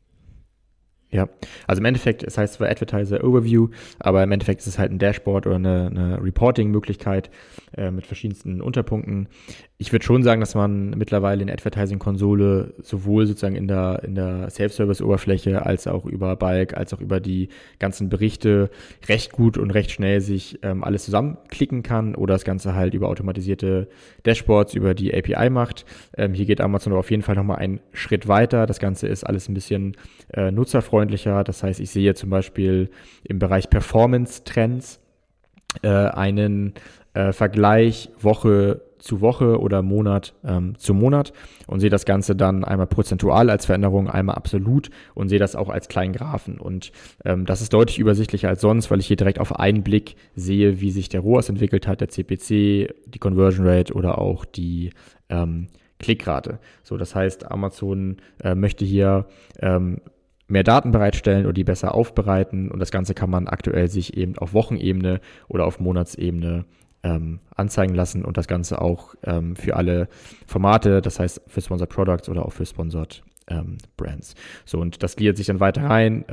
Ja, 1.11 1.27
also 1.67 1.81
im 1.81 1.87
Endeffekt, 1.87 2.23
es 2.23 2.37
heißt 2.37 2.55
zwar 2.55 2.69
Advertiser 2.69 3.25
Overview, 3.25 3.69
aber 3.99 4.23
im 4.23 4.31
Endeffekt 4.31 4.61
ist 4.61 4.67
es 4.67 4.79
halt 4.79 4.93
ein 4.93 4.99
Dashboard 4.99 5.47
oder 5.47 5.57
eine, 5.57 5.87
eine 5.87 6.23
Reporting-Möglichkeit 6.23 7.31
äh, 7.77 7.91
mit 7.91 8.07
verschiedensten 8.07 8.61
Unterpunkten 8.61 9.29
ich 9.81 9.93
würde 9.93 10.05
schon 10.05 10.25
sagen, 10.25 10.41
dass 10.41 10.57
man 10.57 10.91
mittlerweile 10.91 11.41
in 11.41 11.49
Advertising-Konsole 11.49 12.75
sowohl 12.83 13.27
sozusagen 13.27 13.55
in 13.55 13.69
der, 13.69 14.03
in 14.03 14.17
der 14.17 14.51
Self-Service-Oberfläche 14.51 15.65
als 15.65 15.87
auch 15.87 16.05
über 16.05 16.35
Bulk, 16.35 16.77
als 16.77 16.93
auch 16.93 17.01
über 17.01 17.21
die 17.21 17.49
ganzen 17.79 18.09
Berichte 18.09 18.71
recht 19.09 19.31
gut 19.31 19.57
und 19.57 19.71
recht 19.71 19.93
schnell 19.93 20.21
sich 20.21 20.59
ähm, 20.63 20.83
alles 20.83 21.05
zusammenklicken 21.05 21.85
kann 21.85 22.17
oder 22.17 22.35
das 22.35 22.45
Ganze 22.45 22.75
halt 22.75 22.93
über 22.93 23.09
automatisierte 23.09 23.89
Dashboards, 24.27 24.75
über 24.75 24.95
die 24.95 25.15
API 25.15 25.49
macht. 25.49 25.87
Ähm, 26.17 26.35
hier 26.35 26.47
geht 26.47 26.61
Amazon 26.61 26.93
auf 26.93 27.13
jeden 27.13 27.23
Fall 27.23 27.37
nochmal 27.37 27.59
einen 27.59 27.79
Schritt 27.93 28.27
weiter. 28.27 28.67
Das 28.67 28.81
Ganze 28.81 29.07
ist 29.07 29.23
alles 29.23 29.49
ein 29.49 29.55
bisschen 29.55 29.97
äh, 30.33 30.51
nutzerfreundlicher. 30.99 31.45
Das 31.45 31.63
heißt, 31.63 31.81
ich 31.81 31.91
sehe 31.91 32.15
zum 32.15 32.31
Beispiel 32.31 32.91
im 33.25 33.39
Bereich 33.39 33.71
Performance-Trends 33.71 35.01
äh, 35.83 35.89
einen 35.89 36.75
äh, 37.15 37.33
Vergleich 37.33 38.11
Woche 38.21 38.83
zu 38.99 39.21
Woche 39.21 39.61
oder 39.61 39.81
Monat 39.81 40.35
ähm, 40.45 40.77
zu 40.77 40.93
Monat 40.93 41.33
und 41.69 41.79
sehe 41.79 41.89
das 41.89 42.05
Ganze 42.05 42.35
dann 42.35 42.65
einmal 42.65 42.89
prozentual 42.89 43.49
als 43.49 43.67
Veränderung, 43.67 44.11
einmal 44.11 44.35
absolut 44.35 44.91
und 45.15 45.29
sehe 45.29 45.39
das 45.39 45.55
auch 45.55 45.69
als 45.69 45.89
kleinen 45.89 46.13
Graphen. 46.13 46.59
Und 46.59 46.91
ähm, 47.25 47.47
das 47.47 47.61
ist 47.61 47.73
deutlich 47.73 48.01
übersichtlicher 48.01 48.49
als 48.49 48.61
sonst, 48.61 48.91
weil 48.91 48.99
ich 48.99 49.07
hier 49.07 49.17
direkt 49.17 49.39
auf 49.39 49.55
einen 49.55 49.85
Blick 49.85 50.17
sehe, 50.35 50.81
wie 50.81 50.91
sich 50.91 51.09
der 51.09 51.21
ROAS 51.21 51.49
entwickelt 51.49 51.87
hat, 51.87 52.01
der 52.01 52.09
CPC, 52.09 52.93
die 53.07 53.19
Conversion 53.21 53.69
Rate 53.69 53.95
oder 53.95 54.19
auch 54.19 54.45
die 54.45 54.91
ähm, 55.29 55.69
Klickrate. 56.01 56.59
So, 56.83 56.97
das 56.97 57.15
heißt, 57.15 57.49
Amazon 57.51 58.17
äh, 58.43 58.57
möchte 58.57 58.85
hier 58.85 59.27
ähm, 59.61 60.01
mehr 60.49 60.65
Daten 60.65 60.91
bereitstellen 60.91 61.45
oder 61.45 61.53
die 61.53 61.65
besser 61.65 61.95
aufbereiten 61.95 62.71
und 62.71 62.81
das 62.81 62.91
Ganze 62.91 63.15
kann 63.15 63.31
man 63.31 63.47
aktuell 63.47 63.89
sich 63.89 64.17
eben 64.17 64.37
auf 64.39 64.55
Wochenebene 64.55 65.21
oder 65.49 65.67
auf 65.67 65.79
Monatsebene 65.79 66.65
ähm, 67.03 67.41
anzeigen 67.55 67.95
lassen 67.95 68.25
und 68.25 68.37
das 68.37 68.49
Ganze 68.49 68.81
auch 68.81 69.15
ähm, 69.23 69.55
für 69.57 69.77
alle 69.77 70.09
Formate, 70.47 71.01
das 71.01 71.21
heißt 71.21 71.43
für 71.47 71.61
Sponsored 71.61 71.91
Products 71.91 72.29
oder 72.29 72.45
auch 72.45 72.53
für 72.53 72.67
Sponsored 72.67 73.23
ähm, 73.49 73.79
Brands. 73.97 74.35
So, 74.65 74.79
und 74.79 75.03
das 75.03 75.17
gliedert 75.17 75.37
sich 75.37 75.47
dann 75.47 75.61
weiter 75.61 75.85
rein. 75.85 76.25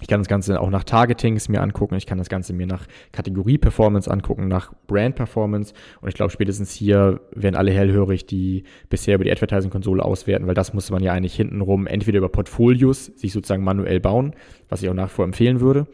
Ich 0.00 0.08
kann 0.08 0.20
das 0.20 0.28
Ganze 0.28 0.60
auch 0.60 0.70
nach 0.70 0.84
Targetings 0.84 1.48
mir 1.48 1.60
angucken. 1.60 1.94
Ich 1.96 2.06
kann 2.06 2.18
das 2.18 2.28
Ganze 2.28 2.52
mir 2.52 2.66
nach 2.66 2.86
Kategorie 3.12 3.58
Performance 3.58 4.10
angucken, 4.10 4.48
nach 4.48 4.72
Brand 4.86 5.14
Performance. 5.14 5.74
Und 6.00 6.08
ich 6.08 6.14
glaube, 6.14 6.30
spätestens 6.32 6.72
hier 6.72 7.20
werden 7.34 7.56
alle 7.56 7.70
hellhörig, 7.70 8.26
die 8.26 8.64
bisher 8.88 9.16
über 9.16 9.24
die 9.24 9.32
Advertising-Konsole 9.32 10.04
auswerten, 10.04 10.46
weil 10.46 10.54
das 10.54 10.72
muss 10.72 10.90
man 10.90 11.02
ja 11.02 11.12
eigentlich 11.12 11.34
hintenrum 11.34 11.86
entweder 11.86 12.18
über 12.18 12.28
Portfolios 12.28 13.06
sich 13.06 13.32
sozusagen 13.32 13.62
manuell 13.62 14.00
bauen, 14.00 14.34
was 14.68 14.82
ich 14.82 14.88
auch 14.88 14.94
nach 14.94 15.10
vor 15.10 15.24
empfehlen 15.24 15.60
würde, 15.60 15.86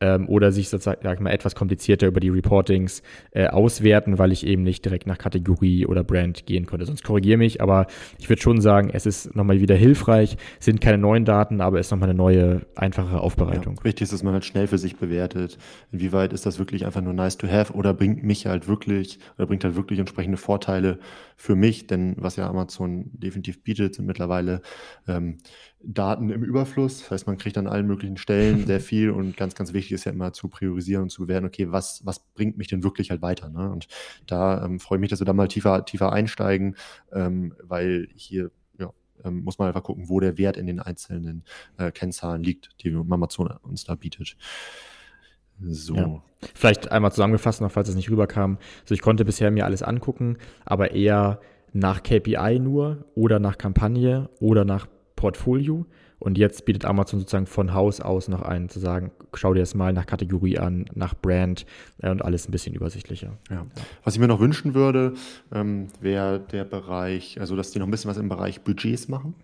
ähm, 0.00 0.28
oder 0.28 0.52
sich 0.52 0.68
sozusagen 0.68 1.00
sag 1.02 1.20
mal, 1.20 1.30
etwas 1.30 1.54
komplizierter 1.54 2.06
über 2.06 2.20
die 2.20 2.28
Reportings 2.28 3.02
äh, 3.30 3.46
auswerten, 3.46 4.18
weil 4.18 4.32
ich 4.32 4.46
eben 4.46 4.62
nicht 4.62 4.84
direkt 4.84 5.06
nach 5.06 5.18
Kategorie 5.18 5.86
oder 5.86 6.04
Brand 6.04 6.46
gehen 6.46 6.66
konnte. 6.66 6.84
Sonst 6.84 7.04
korrigiere 7.04 7.38
mich, 7.38 7.60
aber 7.60 7.86
ich 8.18 8.28
würde 8.28 8.42
schon 8.42 8.60
sagen, 8.60 8.90
es 8.92 9.06
ist 9.06 9.34
nochmal 9.34 9.60
wieder 9.60 9.74
hilfreich, 9.74 10.36
sind 10.58 10.80
keine 10.80 10.98
neuen 10.98 11.24
Daten, 11.24 11.60
aber 11.60 11.78
es 11.78 11.86
ist 11.86 11.90
nochmal 11.92 12.10
eine 12.10 12.16
neue, 12.16 12.62
einfache 12.74 13.20
Aufbereitung. 13.20 13.53
Ja, 13.54 13.84
wichtig 13.84 14.02
ist, 14.02 14.12
dass 14.12 14.22
man 14.22 14.34
halt 14.34 14.44
schnell 14.44 14.66
für 14.66 14.78
sich 14.78 14.96
bewertet, 14.96 15.58
inwieweit 15.92 16.32
ist 16.32 16.46
das 16.46 16.58
wirklich 16.58 16.84
einfach 16.86 17.00
nur 17.00 17.12
nice 17.12 17.36
to 17.36 17.48
have 17.48 17.72
oder 17.72 17.94
bringt 17.94 18.22
mich 18.22 18.46
halt 18.46 18.68
wirklich 18.68 19.18
oder 19.36 19.46
bringt 19.46 19.64
halt 19.64 19.76
wirklich 19.76 19.98
entsprechende 19.98 20.36
Vorteile 20.36 20.98
für 21.36 21.56
mich, 21.56 21.86
denn 21.86 22.14
was 22.18 22.36
ja 22.36 22.48
Amazon 22.48 23.10
definitiv 23.12 23.62
bietet, 23.62 23.94
sind 23.94 24.06
mittlerweile 24.06 24.62
ähm, 25.06 25.38
Daten 25.82 26.30
im 26.30 26.42
Überfluss. 26.42 27.00
Das 27.00 27.10
heißt, 27.10 27.26
man 27.26 27.38
kriegt 27.38 27.58
an 27.58 27.66
allen 27.66 27.86
möglichen 27.86 28.16
Stellen 28.16 28.66
sehr 28.66 28.80
viel 28.80 29.10
und 29.10 29.36
ganz, 29.36 29.54
ganz 29.54 29.72
wichtig 29.72 29.92
ist 29.92 30.04
ja 30.04 30.12
immer 30.12 30.32
zu 30.32 30.48
priorisieren 30.48 31.04
und 31.04 31.10
zu 31.10 31.22
bewerten, 31.22 31.46
okay, 31.46 31.70
was, 31.70 32.04
was 32.04 32.20
bringt 32.20 32.56
mich 32.56 32.68
denn 32.68 32.82
wirklich 32.82 33.10
halt 33.10 33.22
weiter? 33.22 33.48
Ne? 33.50 33.70
Und 33.70 33.88
da 34.26 34.64
ähm, 34.64 34.80
freue 34.80 34.98
ich 34.98 35.00
mich, 35.00 35.10
dass 35.10 35.20
wir 35.20 35.26
da 35.26 35.32
mal 35.32 35.48
tiefer, 35.48 35.84
tiefer 35.84 36.12
einsteigen, 36.12 36.76
ähm, 37.12 37.54
weil 37.62 38.08
hier 38.14 38.50
ähm, 39.24 39.42
muss 39.44 39.58
man 39.58 39.68
einfach 39.68 39.82
gucken, 39.82 40.08
wo 40.08 40.20
der 40.20 40.38
Wert 40.38 40.56
in 40.56 40.66
den 40.66 40.80
einzelnen 40.80 41.44
äh, 41.78 41.90
Kennzahlen 41.90 42.42
liegt, 42.42 42.70
die 42.82 42.94
Amazon 42.94 43.48
uns 43.62 43.84
da 43.84 43.94
bietet. 43.94 44.36
So. 45.60 45.94
Ja. 45.94 46.22
Vielleicht 46.54 46.90
einmal 46.90 47.12
zusammengefasst, 47.12 47.60
noch 47.60 47.70
falls 47.70 47.88
es 47.88 47.94
nicht 47.94 48.10
rüberkam. 48.10 48.58
Also 48.82 48.94
ich 48.94 49.00
konnte 49.00 49.24
bisher 49.24 49.50
mir 49.50 49.64
alles 49.64 49.82
angucken, 49.82 50.38
aber 50.64 50.90
eher 50.92 51.40
nach 51.72 52.02
KPI 52.02 52.58
nur 52.60 53.04
oder 53.14 53.38
nach 53.38 53.58
Kampagne 53.58 54.28
oder 54.40 54.64
nach 54.64 54.86
Portfolio. 55.16 55.86
Und 56.18 56.38
jetzt 56.38 56.64
bietet 56.64 56.84
Amazon 56.84 57.20
sozusagen 57.20 57.46
von 57.46 57.74
Haus 57.74 58.00
aus 58.00 58.28
noch 58.28 58.42
einen 58.42 58.68
zu 58.68 58.78
sagen, 58.78 59.12
schau 59.34 59.52
dir 59.52 59.60
das 59.60 59.74
mal 59.74 59.92
nach 59.92 60.06
Kategorie 60.06 60.58
an, 60.58 60.86
nach 60.94 61.14
Brand 61.14 61.66
äh, 61.98 62.10
und 62.10 62.22
alles 62.24 62.48
ein 62.48 62.52
bisschen 62.52 62.74
übersichtlicher. 62.74 63.36
Ja. 63.50 63.66
Was 64.04 64.14
ich 64.14 64.20
mir 64.20 64.28
noch 64.28 64.40
wünschen 64.40 64.74
würde, 64.74 65.14
ähm, 65.52 65.88
wäre 66.00 66.40
der 66.40 66.64
Bereich, 66.64 67.38
also 67.40 67.56
dass 67.56 67.72
die 67.72 67.78
noch 67.78 67.86
ein 67.86 67.90
bisschen 67.90 68.10
was 68.10 68.16
im 68.16 68.28
Bereich 68.28 68.62
Budgets 68.62 69.08
machen. 69.08 69.34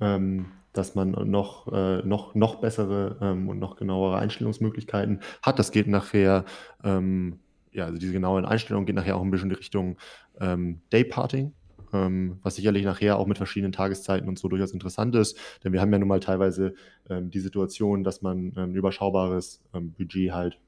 Ähm, 0.00 0.46
dass 0.72 0.94
man 0.94 1.10
noch, 1.30 1.72
äh, 1.72 2.02
noch, 2.02 2.34
noch 2.34 2.56
bessere 2.56 3.16
ähm, 3.20 3.48
und 3.48 3.58
noch 3.58 3.76
genauere 3.76 4.18
Einstellungsmöglichkeiten 4.18 5.20
hat. 5.42 5.58
Das 5.58 5.72
geht 5.72 5.88
nachher, 5.88 6.44
ähm, 6.84 7.40
ja, 7.72 7.86
also 7.86 7.98
diese 7.98 8.12
genaue 8.12 8.46
Einstellung 8.46 8.86
geht 8.86 8.94
nachher 8.94 9.16
auch 9.16 9.22
ein 9.22 9.30
bisschen 9.30 9.50
in 9.50 9.54
die 9.54 9.58
Richtung 9.58 9.96
ähm, 10.40 10.80
Dayparting, 10.90 11.52
ähm, 11.92 12.38
was 12.42 12.56
sicherlich 12.56 12.84
nachher 12.84 13.18
auch 13.18 13.26
mit 13.26 13.38
verschiedenen 13.38 13.72
Tageszeiten 13.72 14.28
und 14.28 14.38
so 14.38 14.48
durchaus 14.48 14.72
interessant 14.72 15.14
ist. 15.14 15.36
Denn 15.64 15.72
wir 15.72 15.80
haben 15.80 15.92
ja 15.92 15.98
nun 15.98 16.08
mal 16.08 16.20
teilweise 16.20 16.74
ähm, 17.08 17.30
die 17.30 17.40
Situation, 17.40 18.04
dass 18.04 18.22
man 18.22 18.52
ein 18.56 18.74
überschaubares 18.74 19.62
ähm, 19.74 19.92
Budget 19.92 20.32
halt 20.32 20.58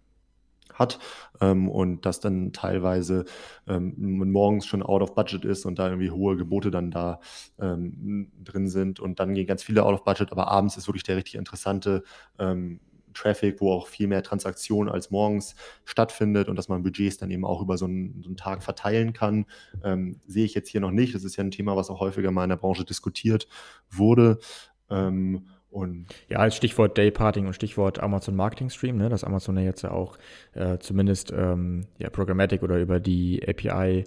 hat 0.75 0.99
ähm, 1.41 1.69
und 1.69 2.07
das 2.07 2.21
dann 2.21 2.53
teilweise 2.53 3.25
ähm, 3.67 3.95
morgens 4.31 4.67
schon 4.67 4.83
out 4.83 5.03
of 5.03 5.15
budget 5.15 5.45
ist 5.45 5.67
und 5.67 5.79
da 5.79 5.89
irgendwie 5.89 6.11
hohe 6.11 6.37
Gebote 6.37 6.71
dann 6.71 6.91
da 6.91 7.21
ähm, 7.61 8.33
drin 8.43 8.69
sind 8.69 9.01
und 9.01 9.21
dann 9.21 9.35
gehen 9.35 9.47
ganz 9.47 9.63
viele 9.63 9.85
out 9.85 9.95
of 9.95 10.05
budget, 10.05 10.33
aber 10.33 10.49
abends 10.49 10.77
ist 10.77 10.89
wirklich 10.89 11.05
der 11.05 11.17
richtig 11.17 11.35
interessante 11.35 12.03
ähm, 12.39 12.81
Traffic, 13.15 13.61
wo 13.61 13.73
auch 13.73 13.87
viel 13.87 14.07
mehr 14.07 14.23
Transaktion 14.23 14.89
als 14.89 15.11
morgens 15.11 15.55
stattfindet 15.85 16.49
und 16.49 16.57
dass 16.57 16.69
man 16.69 16.83
Budgets 16.83 17.19
dann 17.19 17.31
eben 17.31 17.45
auch 17.45 17.61
über 17.61 17.77
so 17.77 17.87
einen, 17.87 18.23
so 18.23 18.29
einen 18.29 18.37
Tag 18.37 18.63
verteilen 18.63 19.13
kann, 19.13 19.47
ähm, 19.85 20.21
sehe 20.27 20.45
ich 20.45 20.55
jetzt 20.55 20.69
hier 20.69 20.81
noch 20.81 20.91
nicht. 20.91 21.15
Das 21.15 21.25
ist 21.25 21.37
ja 21.37 21.45
ein 21.45 21.51
Thema, 21.51 21.77
was 21.77 21.91
auch 21.91 22.01
häufiger 22.01 22.31
mal 22.31 22.45
in 22.45 22.51
der 22.51 22.57
Branche 22.57 22.85
diskutiert 22.85 23.49
wurde. 23.91 24.39
Ähm, 24.91 25.47
und 25.73 26.09
ja, 26.29 26.37
als 26.39 26.55
Stichwort 26.55 26.99
Dayparting 26.99 27.47
und 27.47 27.55
Stichwort 27.55 27.99
Amazon 27.99 28.37
Marketing 28.37 28.69
Stream, 28.69 28.99
ne, 28.99 29.09
dass 29.09 29.25
Amazon 29.25 29.57
ja 29.57 29.63
jetzt 29.63 29.81
ja 29.81 29.91
auch 29.91 30.19
äh, 30.53 30.77
zumindest 30.79 31.33
ähm, 31.33 31.87
ja, 31.99 32.11
Programmatic 32.11 32.63
oder 32.63 32.79
über 32.79 33.01
die 33.01 33.43
API 33.49 34.05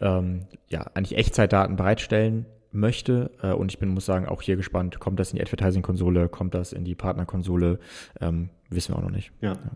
ähm, 0.00 0.46
ja 0.68 0.80
eigentlich 0.94 1.16
Echtzeitdaten 1.16 1.76
bereitstellen 1.76 2.46
möchte. 2.74 3.30
Äh, 3.42 3.52
und 3.52 3.72
ich 3.72 3.78
bin, 3.78 3.88
muss 3.88 4.06
sagen, 4.06 4.26
auch 4.26 4.42
hier 4.42 4.56
gespannt, 4.56 5.00
kommt 5.00 5.18
das 5.20 5.32
in 5.32 5.36
die 5.36 5.42
Advertising-Konsole, 5.42 6.28
kommt 6.28 6.54
das 6.54 6.72
in 6.72 6.84
die 6.84 6.94
Partnerkonsole, 6.94 7.78
ähm, 8.20 8.50
wissen 8.70 8.94
wir 8.94 8.98
auch 8.98 9.02
noch 9.02 9.10
nicht. 9.10 9.32
ja. 9.40 9.52
ja. 9.52 9.70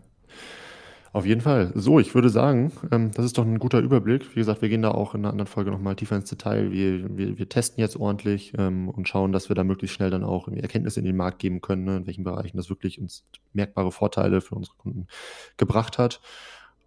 Auf 1.11 1.25
jeden 1.25 1.41
Fall. 1.41 1.71
So, 1.73 1.99
ich 1.99 2.13
würde 2.13 2.29
sagen, 2.29 2.71
ähm, 2.91 3.11
das 3.11 3.25
ist 3.25 3.37
doch 3.37 3.45
ein 3.45 3.57
guter 3.57 3.79
Überblick. 3.79 4.35
Wie 4.35 4.39
gesagt, 4.39 4.61
wir 4.61 4.69
gehen 4.69 4.83
da 4.83 4.91
auch 4.91 5.15
in 5.15 5.21
einer 5.21 5.31
anderen 5.31 5.47
Folge 5.47 5.71
nochmal 5.71 5.95
tiefer 5.95 6.15
ins 6.15 6.29
Detail. 6.29 6.71
Wir, 6.71 7.17
wir, 7.17 7.39
wir 7.39 7.49
testen 7.49 7.81
jetzt 7.81 7.95
ordentlich 7.95 8.53
ähm, 8.57 8.89
und 8.89 9.07
schauen, 9.07 9.31
dass 9.31 9.49
wir 9.49 9.55
da 9.55 9.63
möglichst 9.63 9.95
schnell 9.95 10.11
dann 10.11 10.23
auch 10.23 10.47
Erkenntnisse 10.47 10.99
in 10.99 11.05
den 11.05 11.17
Markt 11.17 11.39
geben 11.39 11.61
können, 11.61 11.83
ne, 11.83 11.97
in 11.97 12.05
welchen 12.05 12.23
Bereichen 12.23 12.57
das 12.57 12.69
wirklich 12.69 13.01
uns 13.01 13.25
merkbare 13.53 13.91
Vorteile 13.91 14.39
für 14.39 14.53
unsere 14.53 14.75
Kunden 14.77 15.07
gebracht 15.57 15.97
hat. 15.97 16.21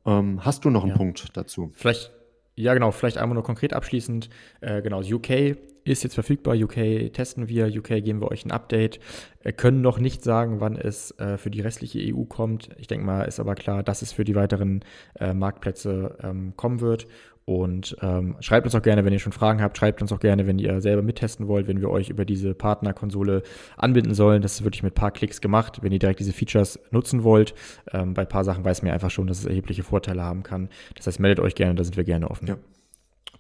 Ähm, 0.07 0.44
hast 0.44 0.64
du 0.64 0.70
noch 0.70 0.83
einen 0.83 0.90
ja. 0.90 0.96
Punkt 0.96 1.37
dazu? 1.37 1.72
Vielleicht 1.75 2.12
ja, 2.55 2.75
genau, 2.75 2.90
vielleicht 2.90 3.16
einmal 3.16 3.35
nur 3.35 3.44
konkret 3.44 3.72
abschließend. 3.72 4.29
Äh, 4.61 4.83
genau, 4.83 5.01
UK 5.01 5.57
ist 5.84 6.02
jetzt 6.02 6.14
verfügbar. 6.14 6.54
UK 6.54 7.12
testen 7.12 7.48
wir, 7.48 7.66
UK 7.66 8.02
geben 8.02 8.20
wir 8.20 8.30
euch 8.30 8.44
ein 8.44 8.50
Update. 8.50 9.00
Äh, 9.42 9.52
können 9.52 9.80
noch 9.80 9.98
nicht 9.98 10.22
sagen, 10.22 10.60
wann 10.60 10.76
es 10.76 11.12
äh, 11.18 11.38
für 11.38 11.50
die 11.50 11.60
restliche 11.60 12.00
EU 12.14 12.24
kommt. 12.24 12.70
Ich 12.78 12.86
denke 12.86 13.04
mal, 13.04 13.22
ist 13.22 13.40
aber 13.40 13.54
klar, 13.54 13.82
dass 13.82 14.02
es 14.02 14.12
für 14.12 14.24
die 14.24 14.34
weiteren 14.34 14.84
äh, 15.18 15.34
Marktplätze 15.34 16.16
ähm, 16.22 16.54
kommen 16.56 16.80
wird. 16.80 17.06
Und 17.44 17.96
ähm, 18.02 18.36
schreibt 18.40 18.66
uns 18.66 18.74
auch 18.74 18.82
gerne, 18.82 19.04
wenn 19.04 19.12
ihr 19.12 19.18
schon 19.18 19.32
Fragen 19.32 19.62
habt. 19.62 19.76
Schreibt 19.76 20.00
uns 20.00 20.12
auch 20.12 20.20
gerne, 20.20 20.46
wenn 20.46 20.60
ihr 20.60 20.80
selber 20.80 21.02
mittesten 21.02 21.48
wollt, 21.48 21.66
wenn 21.66 21.80
wir 21.80 21.90
euch 21.90 22.08
über 22.08 22.24
diese 22.24 22.54
Partnerkonsole 22.54 23.42
anbinden 23.76 24.14
sollen. 24.14 24.42
Das 24.42 24.54
ist 24.54 24.64
wirklich 24.64 24.84
mit 24.84 24.92
ein 24.92 24.94
paar 24.94 25.10
Klicks 25.10 25.40
gemacht, 25.40 25.80
wenn 25.82 25.90
ihr 25.90 25.98
direkt 25.98 26.20
diese 26.20 26.32
Features 26.32 26.78
nutzen 26.92 27.24
wollt. 27.24 27.54
Ähm, 27.92 28.14
bei 28.14 28.22
ein 28.22 28.28
paar 28.28 28.44
Sachen 28.44 28.64
weiß 28.64 28.82
man 28.82 28.92
einfach 28.92 29.10
schon, 29.10 29.26
dass 29.26 29.40
es 29.40 29.46
erhebliche 29.46 29.82
Vorteile 29.82 30.22
haben 30.22 30.44
kann. 30.44 30.68
Das 30.94 31.08
heißt, 31.08 31.18
meldet 31.18 31.44
euch 31.44 31.56
gerne, 31.56 31.74
da 31.74 31.82
sind 31.82 31.96
wir 31.96 32.04
gerne 32.04 32.30
offen. 32.30 32.46
Ja, 32.46 32.56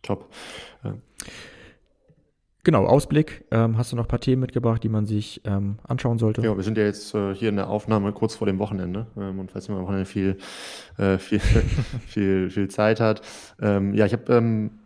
top. 0.02 0.32
Ja. 0.82 0.96
Genau, 2.64 2.86
Ausblick. 2.86 3.44
Ähm, 3.50 3.76
hast 3.76 3.90
du 3.90 3.96
noch 3.96 4.04
ein 4.04 4.08
paar 4.08 4.20
Themen 4.20 4.40
mitgebracht, 4.40 4.84
die 4.84 4.88
man 4.88 5.04
sich 5.04 5.40
ähm, 5.44 5.78
anschauen 5.82 6.18
sollte? 6.18 6.42
Ja, 6.42 6.56
wir 6.56 6.62
sind 6.62 6.78
ja 6.78 6.84
jetzt 6.84 7.12
äh, 7.12 7.34
hier 7.34 7.48
in 7.48 7.56
der 7.56 7.68
Aufnahme 7.68 8.12
kurz 8.12 8.36
vor 8.36 8.46
dem 8.46 8.60
Wochenende. 8.60 9.08
Ähm, 9.16 9.40
und 9.40 9.50
falls 9.50 9.68
man 9.68 9.78
am 9.78 9.84
Wochenende 9.84 10.06
viel, 10.06 10.38
äh, 10.96 11.18
viel, 11.18 11.40
viel, 12.06 12.50
viel 12.50 12.68
Zeit 12.68 13.00
hat. 13.00 13.22
Ähm, 13.60 13.94
ja, 13.94 14.06
ich 14.06 14.12
habe 14.12 14.32
ähm, 14.32 14.78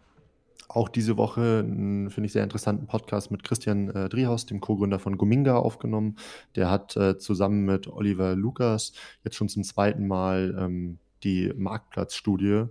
auch 0.68 0.88
diese 0.88 1.18
Woche 1.18 1.64
einen, 1.66 2.08
finde 2.08 2.26
ich, 2.26 2.32
sehr 2.32 2.44
interessanten 2.44 2.86
Podcast 2.86 3.30
mit 3.30 3.44
Christian 3.44 3.90
äh, 3.90 4.08
Driehaus, 4.08 4.46
dem 4.46 4.62
Co-Gründer 4.62 4.98
von 4.98 5.18
Gominga, 5.18 5.56
aufgenommen. 5.56 6.16
Der 6.54 6.70
hat 6.70 6.96
äh, 6.96 7.18
zusammen 7.18 7.66
mit 7.66 7.88
Oliver 7.88 8.36
Lukas 8.36 8.92
jetzt 9.22 9.36
schon 9.36 9.50
zum 9.50 9.64
zweiten 9.64 10.06
Mal 10.06 10.56
ähm, 10.58 10.98
die 11.24 11.52
Marktplatzstudie 11.56 12.64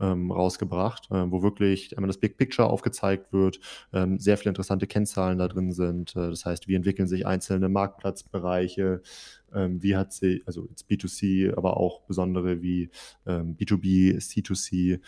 ähm, 0.00 0.30
rausgebracht, 0.30 1.10
äh, 1.10 1.30
wo 1.30 1.42
wirklich 1.42 1.96
einmal 1.96 2.08
das 2.08 2.18
Big 2.18 2.36
Picture 2.36 2.68
aufgezeigt 2.68 3.32
wird, 3.32 3.60
ähm, 3.92 4.18
sehr 4.18 4.38
viele 4.38 4.50
interessante 4.50 4.86
Kennzahlen 4.86 5.38
da 5.38 5.48
drin 5.48 5.72
sind. 5.72 6.14
Äh, 6.16 6.30
das 6.30 6.44
heißt, 6.44 6.68
wie 6.68 6.74
entwickeln 6.74 7.08
sich 7.08 7.26
einzelne 7.26 7.68
Marktplatzbereiche, 7.68 9.02
ähm, 9.54 9.82
wie 9.82 9.96
hat 9.96 10.12
sie, 10.12 10.42
also 10.46 10.66
jetzt 10.68 10.88
B2C, 10.88 11.56
aber 11.56 11.76
auch 11.76 12.02
besondere 12.02 12.62
wie 12.62 12.90
B2B, 13.26 14.12
ähm, 14.12 14.18
C2C, 14.18 15.00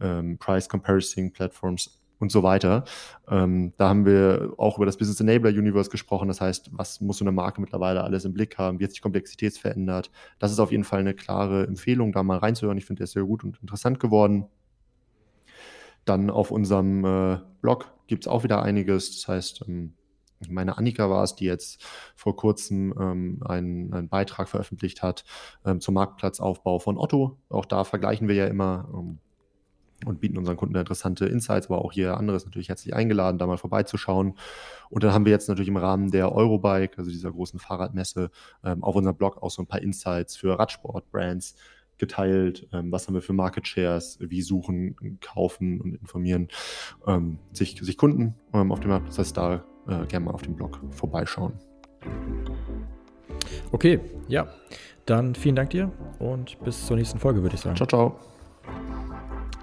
ähm, 0.00 0.38
Price 0.38 0.68
Comparison 0.68 1.32
Platforms 1.32 2.00
und 2.18 2.32
so 2.32 2.42
weiter. 2.42 2.84
Ähm, 3.28 3.72
da 3.76 3.88
haben 3.88 4.04
wir 4.04 4.54
auch 4.56 4.76
über 4.76 4.86
das 4.86 4.96
Business 4.96 5.20
Enabler 5.20 5.50
Universe 5.50 5.90
gesprochen. 5.90 6.28
Das 6.28 6.40
heißt, 6.40 6.70
was 6.72 7.00
muss 7.00 7.18
so 7.18 7.24
eine 7.24 7.32
Marke 7.32 7.60
mittlerweile 7.60 8.02
alles 8.02 8.24
im 8.24 8.32
Blick 8.32 8.58
haben? 8.58 8.80
Wie 8.80 8.84
hat 8.84 8.90
sich 8.90 9.02
Komplexität 9.02 9.56
verändert? 9.56 10.10
Das 10.38 10.50
ist 10.50 10.58
auf 10.58 10.70
jeden 10.70 10.84
Fall 10.84 11.00
eine 11.00 11.14
klare 11.14 11.66
Empfehlung, 11.66 12.12
da 12.12 12.22
mal 12.22 12.38
reinzuhören. 12.38 12.78
Ich 12.78 12.84
finde, 12.84 12.98
der 12.98 13.04
ist 13.04 13.12
sehr 13.12 13.24
gut 13.24 13.44
und 13.44 13.60
interessant 13.60 14.00
geworden. 14.00 14.46
Dann 16.04 16.30
auf 16.30 16.50
unserem 16.50 17.04
äh, 17.04 17.38
Blog 17.60 17.92
gibt 18.06 18.24
es 18.24 18.28
auch 18.28 18.42
wieder 18.42 18.62
einiges. 18.62 19.12
Das 19.12 19.28
heißt, 19.28 19.64
ähm, 19.68 19.92
meine 20.48 20.78
Annika 20.78 21.10
war 21.10 21.24
es, 21.24 21.34
die 21.34 21.44
jetzt 21.44 21.84
vor 22.14 22.36
kurzem 22.36 22.94
ähm, 22.98 23.40
einen, 23.44 23.92
einen, 23.92 24.08
Beitrag 24.08 24.48
veröffentlicht 24.48 25.02
hat 25.02 25.24
ähm, 25.64 25.80
zum 25.80 25.94
Marktplatzaufbau 25.94 26.78
von 26.78 26.96
Otto. 26.96 27.38
Auch 27.48 27.64
da 27.64 27.84
vergleichen 27.84 28.28
wir 28.28 28.36
ja 28.36 28.46
immer, 28.46 28.88
ähm, 28.94 29.18
und 30.06 30.20
bieten 30.20 30.38
unseren 30.38 30.56
Kunden 30.56 30.76
interessante 30.76 31.26
Insights, 31.26 31.66
aber 31.66 31.84
auch 31.84 31.92
jeder 31.92 32.16
andere 32.16 32.36
ist 32.36 32.44
natürlich 32.44 32.68
herzlich 32.68 32.94
eingeladen, 32.94 33.38
da 33.38 33.46
mal 33.46 33.58
vorbeizuschauen. 33.58 34.34
Und 34.90 35.04
dann 35.04 35.12
haben 35.12 35.24
wir 35.24 35.32
jetzt 35.32 35.48
natürlich 35.48 35.68
im 35.68 35.76
Rahmen 35.76 36.10
der 36.10 36.32
Eurobike, 36.32 36.98
also 36.98 37.10
dieser 37.10 37.32
großen 37.32 37.58
Fahrradmesse, 37.58 38.30
ähm, 38.64 38.84
auf 38.84 38.94
unserem 38.94 39.16
Blog 39.16 39.42
auch 39.42 39.50
so 39.50 39.62
ein 39.62 39.66
paar 39.66 39.82
Insights 39.82 40.36
für 40.36 40.58
Radsport-Brands 40.58 41.56
geteilt. 41.98 42.68
Ähm, 42.72 42.92
was 42.92 43.06
haben 43.06 43.14
wir 43.14 43.22
für 43.22 43.32
Market 43.32 43.66
Shares? 43.66 44.18
Wie 44.20 44.42
suchen, 44.42 45.18
kaufen 45.20 45.80
und 45.80 45.94
informieren 45.94 46.48
ähm, 47.06 47.38
sich, 47.52 47.78
sich 47.82 47.96
Kunden 47.96 48.34
auf 48.52 48.80
dem 48.80 48.90
Markt. 48.90 49.08
Das 49.08 49.18
heißt, 49.18 49.36
da 49.36 49.64
äh, 49.88 50.06
gerne 50.06 50.26
mal 50.26 50.32
auf 50.32 50.42
dem 50.42 50.54
Blog 50.54 50.80
vorbeischauen. 50.90 51.54
Okay, 53.72 54.00
ja. 54.28 54.48
Dann 55.06 55.34
vielen 55.34 55.56
Dank 55.56 55.70
dir 55.70 55.90
und 56.18 56.62
bis 56.64 56.86
zur 56.86 56.96
nächsten 56.96 57.18
Folge, 57.18 57.42
würde 57.42 57.54
ich 57.54 57.62
sagen. 57.62 57.76
Ciao, 57.76 57.86
ciao. 57.86 59.17